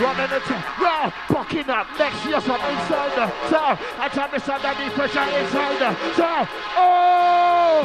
running 0.00 0.30
the 0.30 0.40
two, 0.46 0.60
raw, 0.82 1.12
bucking 1.28 1.68
up 1.68 1.86
next 1.98 2.24
year, 2.24 2.40
some 2.40 2.60
inside 2.60 3.12
the 3.16 3.26
so 3.50 3.60
I 3.98 4.08
tell 4.08 4.30
me 4.30 4.38
some 4.38 4.62
that 4.62 4.76
pressure 4.94 5.26
inside 5.38 5.78
the 5.82 5.90
so 6.14 6.30
oh, 6.76 7.82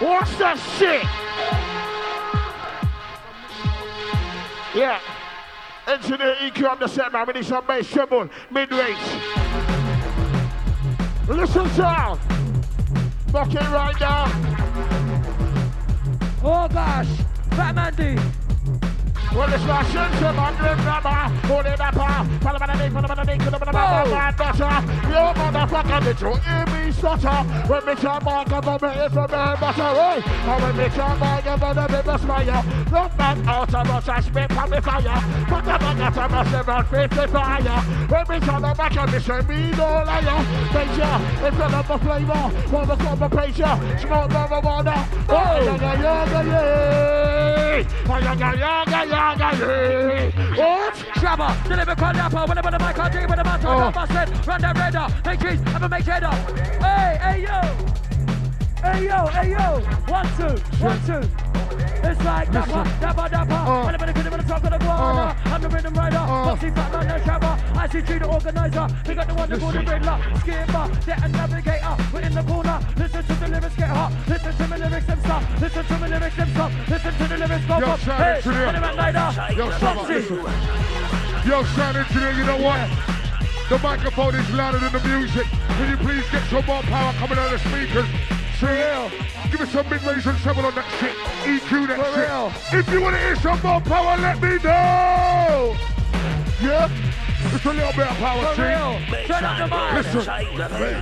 what's 0.00 0.36
that 0.38 0.58
shit? 0.78 1.06
Yeah. 4.74 5.11
Engineer 5.86 6.36
EQ 6.40 6.70
on 6.70 6.78
the 6.78 6.86
set, 6.86 7.12
man. 7.12 7.26
We 7.26 7.32
need 7.34 7.44
some 7.44 7.66
bass 7.66 7.90
treble, 7.90 8.28
mid-range. 8.50 8.98
Listen 11.28 11.68
sound. 11.70 12.20
Bucket 13.32 13.68
right 13.70 13.98
now. 13.98 14.26
Oh 16.44 16.68
gosh, 16.68 17.08
Fatman 17.50 17.96
D. 17.96 18.41
Well, 19.34 19.52
it's 19.54 19.64
my 19.64 19.82
sense 19.84 20.16
of 20.16 20.38
under 20.38 20.76
rubber, 20.84 21.08
holding 21.48 21.80
up, 21.80 21.94
follow 22.42 22.58
by 22.58 22.66
the 22.66 22.76
name, 22.76 22.92
follow 22.92 23.08
by 23.08 23.14
the 23.14 23.24
name, 23.24 23.40
follow 23.40 23.58
by 23.58 23.64
the 23.64 24.04
name, 24.04 24.36
butter. 24.36 24.76
You 25.08 25.24
motherfucker, 25.40 26.04
did 26.04 26.20
you 26.20 26.34
hear 26.36 26.66
me 26.66 26.92
stutter? 26.92 27.40
When 27.66 27.86
me 27.86 27.94
turn 27.94 28.20
my 28.24 28.44
government 28.44 28.96
is 29.00 29.12
from 29.12 29.30
my 29.30 29.56
butter, 29.56 29.82
oi. 29.82 30.20
And 30.20 30.62
when 30.62 30.76
me 30.76 30.88
turn 30.94 31.18
my 31.18 31.40
government 31.40 31.90
is 31.90 32.04
from 32.04 32.18
fire, 32.28 32.62
look 32.92 33.16
back 33.16 33.38
out 33.46 33.74
of 33.74 33.90
us, 33.90 34.08
I 34.08 34.20
spit 34.20 34.52
from 34.52 34.70
the 34.70 34.82
fire. 34.82 35.20
Put 35.48 35.64
the 35.64 35.78
back 35.80 36.16
out 36.16 36.18
of 36.18 36.68
and 36.68 36.88
face 36.88 37.18
the 37.18 37.28
fire. 37.28 37.80
When 38.12 38.28
me 38.28 38.46
the 38.46 38.74
back 38.76 38.96
of 38.98 39.12
me, 39.12 39.18
say 39.18 39.40
me 39.48 39.70
no 39.72 40.04
liar. 40.04 40.44
Danger, 40.72 41.14
of 41.72 41.88
the 41.88 41.98
flavor, 41.98 42.68
for 42.68 42.86
the 42.86 42.96
proper 42.96 43.28
pressure, 43.30 43.98
smoke 43.98 44.30
marijuana. 44.30 45.08
Oh, 45.28 45.64
yaga, 45.64 46.02
yaga, 46.02 46.02
yaga, 46.02 46.50
yaga, 46.50 47.61
yaga. 49.08 50.32
What? 50.56 50.94
Shabba, 50.94 51.68
deliver 51.68 51.94
call 51.94 52.12
rapper, 52.12 52.44
whenever 52.46 52.70
the 52.70 52.78
mic 52.78 52.98
on 52.98 53.10
D, 53.10 53.18
when 53.26 53.38
the 53.38 53.44
man 53.44 53.60
talk, 53.60 53.88
oh. 53.88 54.06
bust 54.06 54.46
run 54.46 54.60
that 54.60 54.78
radar, 54.78 55.08
make 55.24 55.40
cheese, 55.40 55.60
a 55.60 55.88
make 55.88 56.04
cheddar. 56.04 56.30
Hey, 56.80 57.18
hey, 57.22 57.42
yo. 57.42 57.60
Hey, 58.82 59.04
yo, 59.06 59.26
hey, 59.26 59.50
yo. 59.50 59.80
One, 60.08 60.26
two, 60.36 60.84
one, 60.84 61.00
two. 61.06 61.51
It's 61.78 62.24
like 62.24 62.52
dapper, 62.52 62.84
dapper, 63.00 63.28
dapper. 63.28 63.54
Uh, 63.54 63.84
when 63.84 63.94
I'm 63.94 64.08
in 64.08 64.14
the 64.14 64.30
when 64.30 64.40
I'm 64.40 64.46
talking 64.46 64.72
uh, 64.72 65.34
I'm 65.46 65.62
the 65.62 65.68
rhythm 65.68 65.94
rider. 65.94 66.16
Uh, 66.16 66.46
Boxy 66.46 66.74
fat 66.74 66.92
man, 66.92 67.06
no 67.08 67.16
shabba. 67.24 67.76
I 67.76 67.88
see 67.88 68.02
G 68.02 68.18
the 68.18 68.26
organizer. 68.26 68.86
We 69.06 69.14
got 69.14 69.28
the 69.28 69.34
one 69.34 69.48
that 69.50 69.60
called 69.60 69.74
the 69.74 69.78
Riddla. 69.80 70.40
Skipper, 70.40 70.84
jet 71.06 71.22
and 71.24 71.32
navigator. 71.32 71.96
We're 72.12 72.20
in 72.20 72.34
the 72.34 72.42
corner. 72.42 72.78
Listen 72.96 73.22
to 73.24 73.34
the 73.34 73.48
lyrics 73.48 73.76
get 73.76 73.88
hot. 73.88 74.12
Listen 74.28 74.52
to 74.52 74.64
the 74.66 74.78
lyrics 74.78 75.06
them 75.06 75.20
stop. 75.20 75.42
Listen 75.60 75.84
to 75.84 75.94
the 75.94 76.08
lyrics 76.08 76.36
them 76.36 76.50
stop. 76.50 76.72
Listen 76.88 77.12
to 77.12 77.28
the 77.28 77.36
lyrics 77.38 77.66
go 77.66 77.74
up. 77.74 77.98
Hey, 78.00 78.40
when 78.44 78.76
I'm 78.76 79.56
Yo, 79.56 79.66
listen. 80.08 80.36
Yo, 81.46 81.64
shout 81.64 81.96
engineer, 81.96 82.32
you 82.32 82.44
know 82.44 82.58
what? 82.58 82.88
The 83.68 83.78
microphone 83.78 84.34
is 84.34 84.48
louder 84.50 84.78
than 84.78 84.92
the 84.92 85.00
music. 85.08 85.46
Can 85.46 85.90
you 85.90 85.96
please 85.96 86.24
get 86.30 86.42
some 86.50 86.64
more 86.66 86.82
power 86.82 87.12
coming 87.14 87.38
out 87.38 87.52
of 87.52 87.62
the 87.62 87.68
speakers? 87.68 88.41
Real. 88.62 89.10
Give 89.50 89.60
me 89.60 89.66
some 89.66 89.88
mid-range 89.90 90.24
and 90.26 90.38
treble 90.38 90.64
on 90.64 90.74
that 90.76 90.86
shit. 91.00 91.16
EQ 91.42 91.88
that 91.88 91.98
For 91.98 92.04
shit. 92.14 92.28
Real. 92.28 92.80
If 92.80 92.88
you 92.92 93.00
want 93.02 93.16
to 93.16 93.20
hear 93.20 93.34
some 93.36 93.60
more 93.60 93.80
power, 93.80 94.16
let 94.18 94.40
me 94.40 94.56
know. 94.62 95.76
Yeah. 96.62 96.88
It's 97.52 97.66
a 97.66 97.68
little 97.68 97.92
bit 97.92 98.08
of 98.08 98.16
power, 98.16 98.54
For 98.56 98.64
real. 98.64 98.96
Turn 99.28 99.44
up 99.44 99.58
the 99.60 99.68
mic. 99.68 99.92
Listen. 100.00 100.24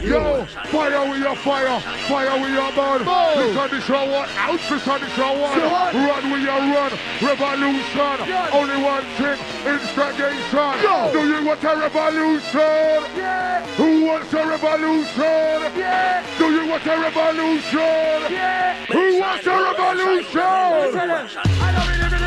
Yo, 0.03 0.45
fire 0.67 1.09
with 1.09 1.23
your 1.23 1.37
fire. 1.37 1.79
Fire 2.11 2.35
with 2.43 2.51
your 2.51 2.73
burn. 2.75 3.07
Listen 3.07 3.71
this 3.71 3.89
your 3.89 4.03
one. 4.11 4.29
Out. 4.35 4.59
Listen 4.59 5.01
this 5.01 5.17
your 5.17 5.31
one. 5.39 5.61
Run 5.61 6.31
with 6.33 6.43
your 6.43 6.59
run. 6.59 6.91
Revolution. 7.23 8.17
Yes. 8.27 8.51
Only 8.53 8.83
one 8.83 9.07
thing. 9.15 9.39
Instigation. 9.63 10.75
Yo. 10.83 11.13
Do 11.15 11.23
you 11.23 11.47
want 11.47 11.63
a 11.63 11.73
revolution? 11.87 12.99
Yeah. 13.15 13.67
Who 13.77 14.07
wants 14.07 14.35
a 14.35 14.47
revolution? 14.47 15.79
Yeah. 15.79 16.27
Do 16.37 16.51
you 16.51 16.67
want 16.67 16.85
a 16.85 16.99
revolution? 16.99 18.27
Yeah. 18.27 18.75
Who 18.87 19.21
wants 19.21 19.47
a 19.47 19.55
revolution? 19.55 20.41
I 20.43 21.71
don't 21.73 22.11
really, 22.11 22.20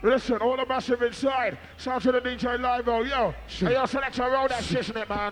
Listen, 0.04 0.38
all 0.38 0.58
the 0.58 0.66
massive 0.66 1.02
inside. 1.04 1.58
Sound 1.78 2.02
to 2.04 2.12
the 2.12 2.22
DJ 2.22 2.60
live, 2.60 2.88
oh, 2.88 3.04
yo. 3.04 3.36
Hey, 3.48 3.74
yo, 3.74 3.86
selector, 3.86 4.24
roll 4.24 4.48
that 4.48 4.64
shit 4.64 4.90
in 4.90 4.98
it, 4.98 5.08
man. 5.08 5.32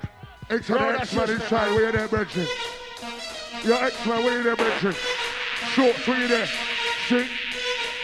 It's 0.49 0.69
an 0.69 0.77
X-Man 0.77 1.29
inside, 1.29 1.71
where 1.71 1.85
you 1.87 1.91
there, 1.91 2.07
Bridget? 2.07 2.47
Your 3.63 3.83
X-Man, 3.83 4.23
where 4.23 4.37
you 4.37 4.43
there, 4.43 4.55
Bridget? 4.55 4.95
Shorts, 5.73 6.07
where 6.07 6.21
you 6.21 6.27
there? 6.27 6.47
See? 7.07 7.27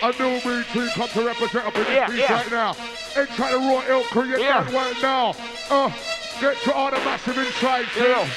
A 0.05 0.11
new 0.19 0.35
me 0.35 0.63
team 0.71 0.87
come 0.89 1.09
to 1.09 1.25
represent 1.25 1.65
up 1.65 1.75
in 1.75 1.85
yeah, 1.87 2.07
the 2.07 2.15
yeah. 2.15 2.33
right 2.33 2.51
now. 2.51 2.69
Inside 3.17 3.53
the 3.53 3.57
Raw 3.57 3.83
Ill 3.87 4.03
create 4.03 4.39
yeah. 4.39 4.61
that 4.61 4.71
right 4.71 5.01
now. 5.01 5.33
Uh, 5.67 5.91
Get 6.39 6.57
to 6.61 6.73
all 6.75 6.91
the 6.91 6.97
massive 6.97 7.35
inside. 7.39 7.85
Yeah. 7.97 8.29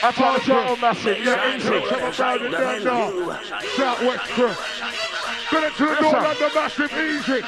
I 0.00 0.12
told 0.12 0.46
you 0.46 0.54
all 0.54 0.76
massive. 0.76 1.18
Yeah, 1.18 1.56
easy. 1.56 1.66
Seven 1.88 2.12
thousand 2.12 2.52
down 2.52 2.84
now. 2.84 3.40
Southwest 3.74 4.30
crew. 4.30 4.54
Get 5.50 5.64
it 5.64 5.74
to 5.74 5.86
the 5.86 5.96
door, 5.96 6.12
London 6.12 6.50
massive, 6.54 6.92
easy. 6.92 7.42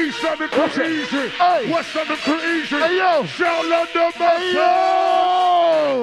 East 0.00 0.24
London 0.24 0.48
crew, 0.48 0.82
easy. 0.82 1.28
Hey. 1.28 1.70
West 1.70 1.94
London 1.94 2.16
crew, 2.16 2.40
easy. 2.40 2.76
Hey, 2.76 2.96
yo. 2.96 3.24
South 3.26 3.66
London 3.68 4.12
massive. 4.18 4.42
Hey, 4.42 4.54
yo. 4.54 5.01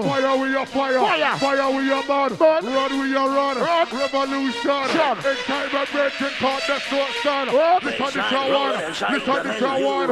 Fire 0.03 0.37
with 0.37 0.51
your 0.51 0.65
fire. 0.65 0.99
Fire. 0.99 1.37
Fire 1.37 1.75
with 1.75 1.85
your 1.85 2.03
man. 2.07 2.29
Man. 2.39 2.65
Run 2.73 2.99
with 2.99 3.11
your 3.11 3.29
run. 3.29 3.57
Run. 3.57 3.87
Revolution. 3.91 4.61
Son. 4.61 5.17
In 5.17 5.35
time 5.45 5.75
of 5.75 5.91
breaking 5.91 6.35
card, 6.39 6.63
that's 6.67 6.91
what 6.91 7.11
son. 7.23 7.47
What? 7.53 7.83
Listen 7.83 8.05
to 8.05 8.11
this 8.13 8.31
one. 8.31 8.75
Listen 8.79 9.35
to 9.35 9.43
this 9.43 9.61
one. 9.61 10.09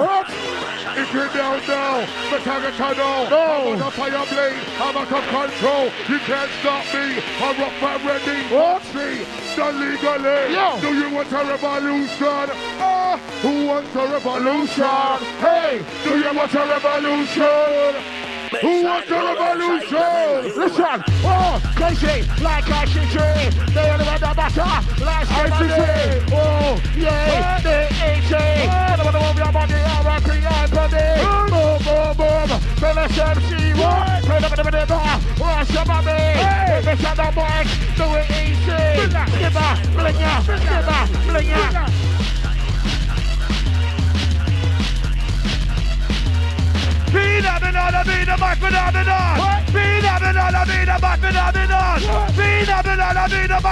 If 0.97 1.13
you're 1.13 1.29
down 1.29 1.61
now, 1.67 1.99
the 2.31 2.37
target 2.43 2.79
I 2.79 2.93
know. 2.93 3.29
No. 3.29 3.37
I'm 3.37 3.81
on 3.81 3.87
a 3.87 3.91
fire 3.91 4.25
blade. 4.27 4.59
I'm 4.79 4.97
out 4.97 5.11
of 5.11 5.23
control. 5.29 5.85
You 6.09 6.19
can't 6.25 6.51
stop 6.59 6.85
me. 6.93 7.21
I'm 7.41 7.55
rock 7.61 7.73
my 7.81 7.95
ready. 8.05 8.41
What? 8.53 8.81
See, 8.83 9.25
the 9.55 9.71
legally. 9.73 10.53
Yo. 10.53 10.79
Do 10.81 10.93
you 10.93 11.13
want 11.13 11.31
a 11.31 11.43
revolution? 11.45 12.49
Ah, 12.79 13.19
who 13.41 13.67
wants 13.67 13.95
a 13.95 14.07
revolution? 14.07 14.83
Hey, 15.39 15.85
do 16.03 16.17
you 16.17 16.33
want 16.33 16.53
a 16.53 16.65
revolution? 16.65 18.16
Who 18.61 18.83
wants 18.83 19.11
a 19.11 19.13
revolution? 19.13 20.55
Listen, 20.55 21.03
oh, 21.25 21.59
crazy, 21.75 22.23
like 22.41 22.63
IC3. 22.63 23.73
They 23.73 23.91
only 23.91 24.05
want 24.05 24.21
the 24.21 24.33
butter, 24.35 24.71
like 25.03 25.27
somebody. 25.27 26.23
Oh, 26.31 26.79
yeah, 26.95 27.59
the 27.61 27.87
AJ. 27.99 28.33
Oh, 28.71 28.95
the 28.97 29.03
one 29.03 29.35
who 29.35 29.43
your 29.43 29.51
body, 29.51 29.73
R.I.P. 29.73 30.29
and 30.31 30.71
body. 30.71 31.07
Boom, 31.51 31.77
boom, 31.83 32.15
boom. 32.15 32.47
Finish 32.79 33.17
MC, 33.19 33.73
what? 33.79 34.23
Put 34.23 34.55
them 34.55 34.67
in 34.67 34.73
the 34.79 34.85
bar, 34.87 35.19
watch 35.39 35.67
somebody. 35.67 36.09
Hey, 36.09 36.81
this 36.83 37.05
on 37.05 37.15
the 37.17 37.27
mic, 37.35 37.67
do 37.97 38.05
it 38.15 38.31
easy. 38.31 38.81
Skipper, 39.35 39.71
blinger, 39.91 40.37
skipper, 40.41 41.03
blinger. 41.27 42.26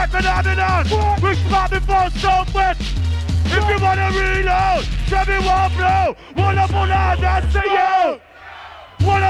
Phenomenon. 0.10 0.86
We're 1.21 1.36
for 1.82 2.10
so 2.19 2.43
much. 2.54 2.78
If 3.45 3.63
you 3.69 3.78
wanna 3.84 4.10
reload, 4.13 4.86
me 5.28 5.38
one 5.45 5.71
you. 7.65 7.75
You. 7.75 8.17
Pull 9.04 9.23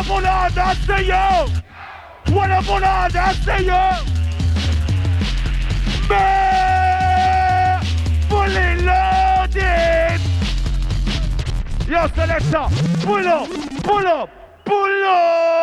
fully 8.29 8.69
loaded. 8.83 10.21
Yo, 11.87 12.07
selector, 12.15 12.67
pull 13.05 13.27
up, 13.27 13.74
pull 13.85 14.07
up, 14.07 14.29
pull 14.65 15.03
up. 15.05 15.53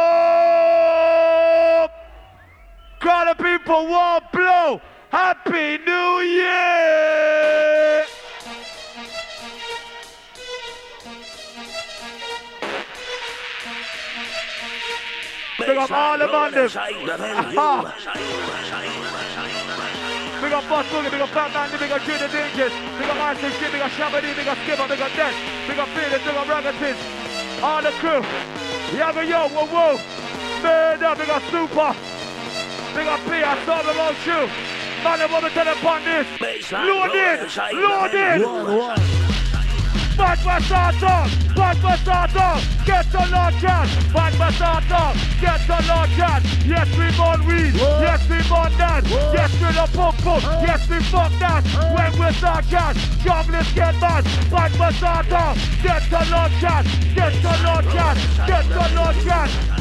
Call 3.00 3.26
the 3.26 3.34
people 3.42 3.88
one 3.88 4.22
blow. 4.32 4.80
Happy 5.10 5.78
New 5.84 6.20
Year! 6.20 8.04
Big 15.58 15.76
up 15.76 15.90
all 15.90 16.18
the 16.18 16.26
bandits. 16.28 16.74
Big 20.42 20.52
up 20.52 20.68
Boss 20.68 20.86
Boogie, 20.86 21.10
big 21.10 21.20
up 21.20 21.28
Fatman 21.28 21.70
D, 21.70 21.78
big 21.78 21.92
up 21.92 22.02
Judah 22.02 22.26
Dinges, 22.26 22.72
big 22.98 23.08
up 23.08 23.16
Martin 23.16 23.52
Shit, 23.52 23.70
big 23.70 23.80
up 23.80 23.92
Shabba 23.92 24.20
big 24.20 24.48
up 24.48 24.58
Skipper, 24.58 24.88
big 24.88 25.00
up 25.00 25.12
Death, 25.14 25.36
big 25.68 25.78
up 25.78 25.88
Felix, 25.90 26.24
big 26.24 26.34
up 26.34 26.46
Ragatis, 26.48 27.21
all 27.60 27.82
the 27.82 27.90
crew. 28.00 28.22
Yaga 28.96 29.24
Yo, 29.24 29.48
whoa, 29.48 29.66
whoa. 29.66 29.96
Big 30.62 31.28
up 31.28 31.42
Super. 31.50 31.94
Big 32.94 33.06
up 33.06 33.20
P, 33.24 33.42
I 33.42 33.64
saw 33.64 33.82
them 33.82 33.98
all 33.98 34.12
shoe. 34.22 34.46
Man, 35.02 35.18
the 35.18 35.28
woman 35.28 35.50
tell 35.50 35.64
them 35.64 35.86
on 35.86 36.04
this. 36.04 36.72
Load 36.72 37.14
in, 37.14 38.42
load 38.42 38.98
in. 39.08 39.21
Bad 40.16 40.38
Basata, 40.38 41.54
Bad 41.56 41.76
Basata, 41.78 42.86
get 42.86 43.10
the 43.12 43.18
launcher. 43.30 43.80
Bad 44.12 44.32
Basata, 44.34 45.02
get 45.40 45.60
the 45.66 45.78
launcher. 45.88 46.34
Yes, 46.66 46.88
we 46.98 47.10
born 47.16 47.46
weed. 47.46 47.74
Yes, 47.74 48.20
we 48.28 48.38
born 48.48 48.72
that. 48.78 49.04
Yes, 49.32 49.52
we 49.60 49.68
the 49.72 49.88
pump 49.96 50.18
pump. 50.18 50.42
Yes, 50.66 50.88
we 50.88 51.00
fuck 51.04 51.32
that. 51.40 51.64
When 51.94 52.12
we 52.20 52.32
start 52.34 52.64
cat, 52.68 52.96
junglers 53.24 53.74
get 53.74 53.94
mad. 54.00 54.24
Bad 54.50 54.72
Basata, 54.72 55.54
get 55.82 56.02
the 56.10 56.22
launcher. 56.30 56.78
Get 57.14 57.34
the 57.42 57.54
launcher. 57.64 58.12
Get 58.46 58.68
the 58.68 58.84
launcher. 58.94 59.72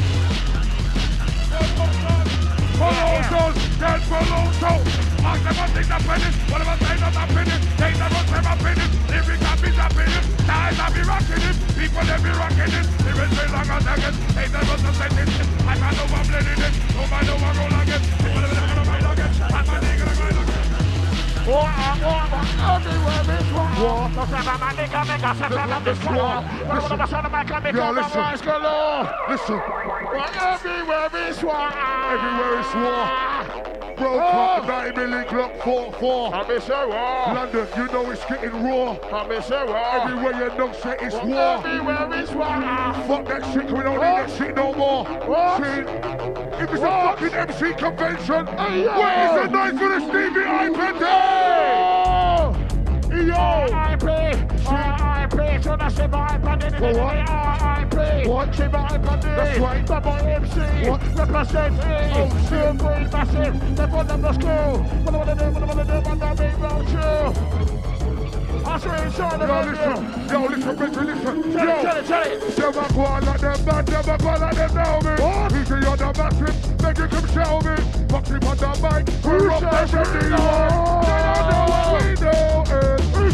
Polosos 2.78 3.78
del 3.78 4.00
Poloso. 4.08 4.72
I 4.72 4.80
never 4.80 5.02
think 5.02 5.11
the 5.22 5.98
finish. 6.02 6.34
What 6.50 6.60
that? 6.66 7.62
They 7.78 7.94
say. 7.94 8.74
Lyrics 9.08 9.44
I 9.44 9.54
be 9.62 9.70
zapping 9.70 10.10
it. 10.10 10.24
Styles 10.42 10.78
I 10.78 10.86
be 10.90 11.02
rocking 11.02 11.42
it. 11.46 11.56
People 11.78 12.02
they 12.02 12.18
be 12.22 12.30
rocking 12.34 12.74
it. 12.74 12.86
Say 13.32 13.48
long 13.52 13.70
as 13.70 13.86
I 13.86 13.96
get. 14.02 14.14
They 14.34 14.46
never 14.50 14.76
say 14.92 15.08
this. 15.14 15.30
I 15.62 15.78
know 15.94 16.06
blending 16.26 16.62
it. 16.62 16.74
Nobody 16.94 17.26
know 17.26 17.38
I'm 17.38 17.54
rolling 17.54 17.88
it. 17.88 18.02
People 18.18 18.40
never 18.42 18.66
gonna 18.66 18.82
ride 18.82 19.06
again. 19.12 19.30
I'm 19.42 19.62
a 19.62 19.76
nigga 19.78 20.02
gonna 20.02 20.22
ride 20.22 20.42
again. 20.42 20.62
War, 21.42 21.66
war, 22.02 22.22
war, 22.30 22.46
everywhere 22.70 23.26
is 23.34 23.50
war. 23.50 23.66
War. 23.82 24.02
Yo, 27.72 27.90
listen. 27.90 28.22
Listen. 29.28 29.58
Everywhere 30.38 31.10
is 31.28 31.42
war. 31.42 31.66
Everywhere 32.12 32.60
is 32.60 32.72
war. 32.74 33.31
Bro, 34.02 34.18
oh. 34.20 34.64
90 34.66 35.00
million 35.00 35.24
Glock 35.26 35.56
4-4. 35.58 36.32
I 36.34 36.48
miss 36.48 36.66
her 36.66 36.88
war. 36.88 37.34
London, 37.34 37.68
you 37.76 37.86
know 37.86 38.10
it's 38.10 38.24
getting 38.24 38.50
raw. 38.50 38.98
I 39.12 39.28
miss 39.28 39.48
her 39.48 39.64
war. 39.64 39.76
Everywhere 39.76 40.32
you 40.32 40.48
know 40.58 40.72
say 40.72 40.96
it's 41.00 41.14
war. 41.14 41.64
Everywhere 41.64 42.12
is 42.20 42.30
war. 42.32 42.46
Fuck 43.06 43.26
that 43.26 43.44
shit, 43.52 43.70
we 43.70 43.80
don't 43.80 43.94
need 43.94 44.00
that 44.00 44.30
shit 44.36 44.56
no 44.56 44.74
more. 44.74 45.04
What? 45.04 45.58
See, 45.58 45.82
if 46.64 46.72
it's 46.72 46.82
a 46.82 46.86
fucking 46.86 47.32
MC 47.32 47.74
convention, 47.74 48.46
hey, 48.48 48.86
where 48.88 49.24
is 49.24 49.34
the 49.40 49.50
night 49.52 49.78
for 49.78 49.88
the 49.88 50.00
Stevie 50.00 50.46
iPad 50.50 50.98
day? 50.98 51.92
Yo! 53.24 53.34
R.I.P. 53.34 54.21
That's 55.82 55.98
it, 55.98 56.10
iPad 56.12 56.62
in 56.62 56.72
For 56.78 56.92
what? 56.94 57.16
RIP. 57.90 58.28
What? 58.28 58.52
That's 58.52 59.58
right. 59.58 59.84
Double 59.84 60.12
MC. 60.12 60.88
What? 60.88 61.02
Represent 61.18 61.74
E. 61.74 61.80
Oh, 62.14 62.30
shit. 62.48 62.78
Green 62.78 63.10
massive. 63.10 63.76
They've 63.76 63.90
got 63.90 64.06
them 64.06 64.22
the 64.22 64.32
school. 64.32 64.78
What 64.78 65.10
do 65.10 65.16
I 65.16 65.18
want 65.18 65.28
to 65.28 65.44
do? 65.44 65.50
What 65.50 65.58
do 65.58 65.64
I 65.64 65.74
want 65.74 65.78
to 65.80 65.84
do? 65.84 66.08
What 66.08 66.18
do 66.20 66.24
I 66.24 66.34
mean? 66.38 66.60
Well. 66.60 67.82
I 68.64 68.78
swear 68.78 69.06
it's 69.06 69.16
the 69.16 69.26
Yo, 69.26 69.58
listen, 69.66 70.02
yo, 70.30 70.38
listen, 70.46 70.76
listen, 70.78 71.06
listen. 71.06 71.52
Tell 71.52 71.66
yo. 71.66 71.74
it, 71.74 71.82
tell 71.82 71.96
it, 71.96 72.06
tell 72.06 72.22
it. 72.22 72.58
Never 72.58 72.94
go 72.94 73.00
on 73.00 73.26
like 73.26 73.40
them 73.40 73.64
bad, 73.64 73.90
never 73.90 74.18
go 74.18 74.28
on 74.28 74.40
like 74.40 74.54
them 74.54 74.74
know 74.74 75.00
me. 75.02 75.10
What? 75.18 75.52
On 75.52 75.98
the 75.98 76.08
massive, 76.16 76.82
make 76.82 76.98
you 76.98 77.06
come 77.08 77.26
show 77.34 77.58
me. 77.58 77.74
Fuck 78.06 78.26
him 78.28 78.44
on 78.46 78.56
the 78.56 78.70
mic, 78.86 79.02
we 79.24 79.30
Who 79.30 79.48
rock 79.48 79.60
says 79.60 79.90
the 79.90 79.98
we 79.98 80.04
ready 80.14 80.28
know? 80.30 80.36
one. 80.38 81.02
They 81.02 81.22
know 81.50 81.66
what 81.66 82.02
we 82.02 82.08
know 82.22 82.62
is. 82.62 82.70
Eh? 82.70 82.91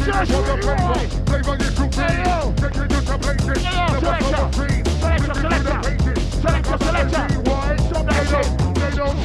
Says 0.08 0.28
the 0.28 0.34
we 0.34 0.62
flavor, 0.62 0.78
know? 0.78 0.94
flavor 1.26 1.56
get 1.58 1.76
too 1.76 1.82
Hey, 2.00 2.08
clean. 2.08 2.24
yo. 2.24 2.52
Take 2.56 2.76
it 2.76 2.88
to 2.88 3.00
the 3.02 3.18
places, 3.18 3.62
Hey, 3.62 3.76
yo, 3.76 3.86
never 3.86 4.00
selector. 4.00 4.44
Selector, 5.00 5.34
selector. 5.38 5.78
Selector, 6.40 6.78
shit. 8.24 8.48
they 8.74 8.96
don't. 8.96 9.18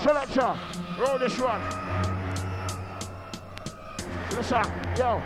Selector, 0.00 0.58
roll 0.98 1.18
this 1.18 1.38
one. 1.38 1.60
Listen, 4.30 4.64
yo. 4.96 5.22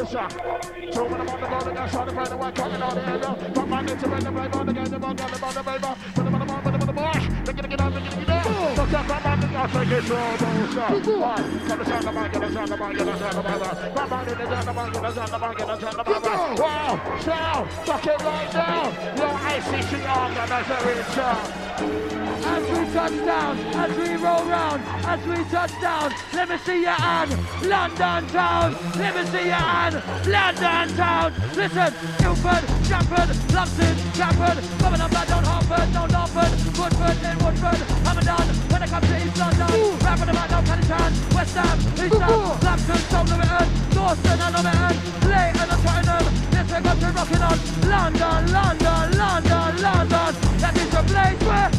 Listen, 0.00 0.28
two 0.30 1.04
when 1.04 1.20
I'm 1.20 1.28
on 1.28 1.40
the 1.42 1.46
board 1.46 1.76
and 1.76 1.90
trying 1.90 2.08
to 2.08 2.14
find 2.14 2.26
the 2.28 2.36
one 2.38 2.52
coming 2.54 2.80
on 2.80 2.94
the 2.94 3.06
area. 3.06 3.52
Put 3.52 3.68
my 3.68 3.82
name 3.82 3.98
to 3.98 4.08
the 4.08 4.30
blame 4.32 4.52
on 4.54 4.66
the 4.66 4.72
game, 4.72 4.84
the 4.86 4.98
ball, 4.98 5.12
the 5.12 5.38
ball, 5.38 5.52
the 5.52 5.62
baby. 5.62 5.88
Put 6.14 6.24
them 6.24 6.34
on 6.34 6.40
the 6.40 6.46
ball, 6.46 6.62
put 6.62 6.72
them 6.72 6.80
on 6.80 6.86
the 6.86 6.92
ball. 6.94 7.12
Look 7.44 7.58
at 7.58 7.64
it, 7.64 7.68
get 7.68 7.80
up, 7.82 7.92
look 7.92 8.02
at 8.02 8.12
it, 8.16 8.26
get 8.26 8.30
up. 8.30 8.76
Look 8.80 8.92
up, 8.96 9.06
come 9.06 9.26
on, 9.28 9.56
I'll 9.60 9.68
take 9.68 9.92
it 9.92 10.04
slow, 10.04 10.36
don't 10.40 10.72
stop. 10.72 10.90
One, 11.04 11.68
come 11.68 11.78
to 11.78 11.84
sound 11.84 12.04
the 12.04 12.12
mic, 12.16 12.32
get 12.32 12.44
us 12.44 12.56
on 12.56 12.68
the 12.70 12.76
mic, 12.80 12.96
get 12.96 13.08
us 13.08 13.20
on 13.20 13.34
the 13.36 13.42
mic. 13.44 13.60
Come 13.94 14.12
on, 14.12 14.24
get 14.24 14.40
us 14.40 14.52
on 14.56 14.64
the 14.64 14.72
mic, 14.72 14.92
get 14.94 15.04
us 15.04 15.18
on 15.20 15.28
the 15.28 15.38
mic, 15.38 15.56
get 15.60 15.68
us 15.68 15.84
on 15.84 15.92
the 15.92 16.04
mic. 16.08 16.58
Wow, 16.64 17.18
sound, 17.20 17.70
fuck 17.84 18.06
it 18.06 18.22
right 18.24 18.52
now. 18.56 18.84
Your 19.20 19.36
ICC 19.52 19.92
organizer 20.16 20.80
in 20.96 21.04
town. 21.12 22.09
As 22.50 22.62
we 22.68 22.92
touch 22.92 23.16
down, 23.24 23.58
as 23.58 23.96
we 23.96 24.08
roll 24.16 24.44
round, 24.44 24.82
as 25.06 25.20
we 25.24 25.36
touch 25.50 25.70
down, 25.80 26.12
let 26.34 26.48
me 26.48 26.58
see 26.58 26.82
your 26.82 26.98
hand, 26.98 27.30
London 27.62 28.26
town, 28.28 28.76
let 28.96 29.14
me 29.14 29.22
see 29.30 29.46
your 29.46 29.64
hand, 29.70 29.94
London 30.26 30.96
town. 30.96 31.32
Listen, 31.54 31.94
Ilford, 32.26 32.64
Trafford, 32.88 33.30
London, 33.54 33.94
Trafford, 34.18 34.58
coming 34.80 35.00
up 35.00 35.10
down 35.10 35.44
Harford, 35.44 35.92
down 35.92 36.10
Norfolk, 36.10 36.52
Woodford, 36.74 37.18
in 37.22 37.38
Woodford, 37.38 37.80
Hamadan, 38.02 38.46
when 38.72 38.82
it 38.82 38.90
comes 38.90 39.06
to 39.06 39.16
East 39.24 39.38
London, 39.38 39.98
rapping 40.02 40.28
about 40.28 40.50
down 40.50 40.66
Canning 40.66 40.88
Town, 40.90 41.12
West 41.34 41.54
Ham, 41.54 41.78
East 42.02 42.18
Ham, 42.18 42.40
Lampton, 42.66 43.00
South 43.14 43.30
Limited, 43.30 43.68
Dawson 43.94 44.40
and 44.42 44.54
Limited, 44.58 44.96
Leyton 45.30 45.70
and 45.70 45.82
Tottenham, 45.86 46.24
this 46.50 46.66
we 46.66 46.78
got 46.82 46.98
to 46.98 47.08
rocking 47.14 47.44
on, 47.46 47.58
London, 47.86 48.42
London, 48.52 49.06
London, 49.16 49.70
London, 49.86 50.30
that 50.58 50.74
is 50.76 50.90
the 50.90 51.02
place 51.06 51.40
where 51.46 51.70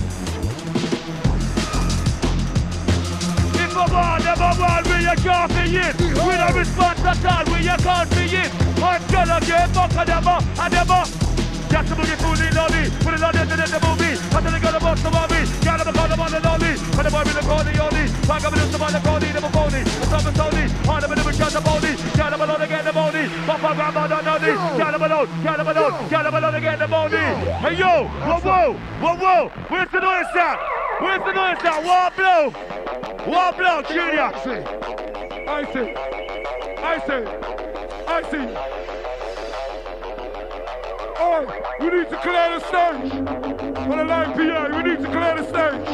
A 3.82 3.89
man 3.89 4.22
never 4.22 4.54
want 4.62 4.86
we 4.86 5.10
a 5.10 5.15
can't 5.17 5.50
be 5.58 5.74
in 5.74 5.94
We 6.22 6.34
don't 6.38 6.54
respond 6.54 7.02
at 7.02 7.26
all, 7.26 7.46
we 7.50 7.65
a 7.65 7.76
can't 7.82 8.10
be 8.13 8.30
in 8.30 8.50
I'm 8.78 9.02
gonna 9.10 9.41
get 9.41 9.74
back 9.74 9.94
and 9.98 10.10
never, 10.10 10.38
and 10.38 10.74
never. 10.74 11.02
Just 11.72 11.88
to 11.89 11.96
boogie 11.98 12.17
fool 12.22 12.38
in 12.38 12.54
lolly. 12.54 12.91
Put 13.02 13.13
it 13.15 13.24
on 13.24 13.32
the 13.34 13.41
internet, 13.41 13.70
the 13.74 13.80
movie. 13.82 14.13
Until 14.38 14.52
they 14.52 14.60
got 14.60 14.76
a 14.76 14.80
box 14.80 15.06
of 15.06 15.13
mommy 15.13 15.41
Got 15.65 15.82
them 15.82 15.94
call 15.94 16.08
them 16.08 16.20
on 16.20 16.32
the 16.32 16.39
lolly. 16.46 16.74
When 16.94 17.04
the 17.06 17.12
boy 17.12 17.24
with 17.26 17.38
the 17.39 17.44
corny 17.48 17.74
only 17.82 18.06
Fuck 18.30 18.44
up 18.46 18.54
with 18.54 18.72
the 18.72 18.78
man, 18.78 18.91
the 18.94 19.02
corny, 19.02 19.30
the 19.34 19.41
corny 19.50 19.82
The 19.82 20.06
top 20.13 20.26
is 20.30 20.39
only 20.39 20.65
On 20.86 21.00
them 21.02 21.12
in 21.12 21.17
the 21.17 21.32
shot 21.34 21.52
the 21.52 21.62
body 21.62 21.91
Got 22.13 22.30
them 22.32 22.41
alone 22.41 22.62
again, 22.62 22.86
the 22.86 22.94
money 22.94 23.26
Papa 23.50 23.70
grandma 23.74 24.08
don't 24.08 24.26
know 24.26 24.38
this. 24.38 24.58
Got 24.78 24.91
them 24.94 25.04
alone, 25.04 25.28
got 25.41 25.58
them 25.58 25.67
alone. 25.67 26.10
Got 26.10 26.24
them 26.24 26.36
alone 26.36 26.56
again, 26.56 26.80
the 26.80 26.88
money 26.88 27.26
Hey 27.65 27.74
yo, 27.82 28.06
whoa 28.30 28.39
whoa, 28.46 28.74
whoa 29.02 29.15
whoa. 29.17 29.41
Where's 29.70 29.89
the 29.89 30.00
noise 30.00 30.36
at? 30.38 30.90
Where's 31.02 31.24
the 31.26 31.34
noise 31.34 31.58
at? 31.64 31.84
One 31.84 32.14
blow 32.16 32.72
one 33.26 33.56
blow, 33.56 33.82
Junior. 33.84 34.22
I 34.22 34.44
see. 34.44 34.64
I 35.48 35.64
see. 35.72 35.94
I 36.78 36.98
see. 37.06 37.24
I 38.08 38.22
see. 38.32 38.48
Oh, 41.20 41.46
we 41.80 41.86
need 41.86 42.10
to 42.10 42.18
clear 42.18 42.50
the 42.50 42.60
stage. 42.68 43.12
For 43.12 43.96
the 43.96 44.04
9 44.04 44.34
p.m., 44.36 44.72
we 44.76 44.82
need 44.90 45.02
to 45.02 45.08
clear 45.12 45.34
the 45.38 45.44
stage. 45.52 45.88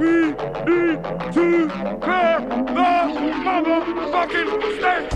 We 0.00 0.10
need 0.64 0.98
to 1.34 1.46
clear 2.00 2.34
the 2.40 2.88
motherfucking 3.44 4.48
stage. 4.78 5.10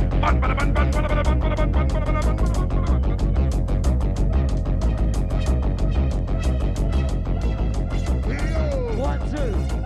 One, 9.01 9.19
two. 9.31 9.80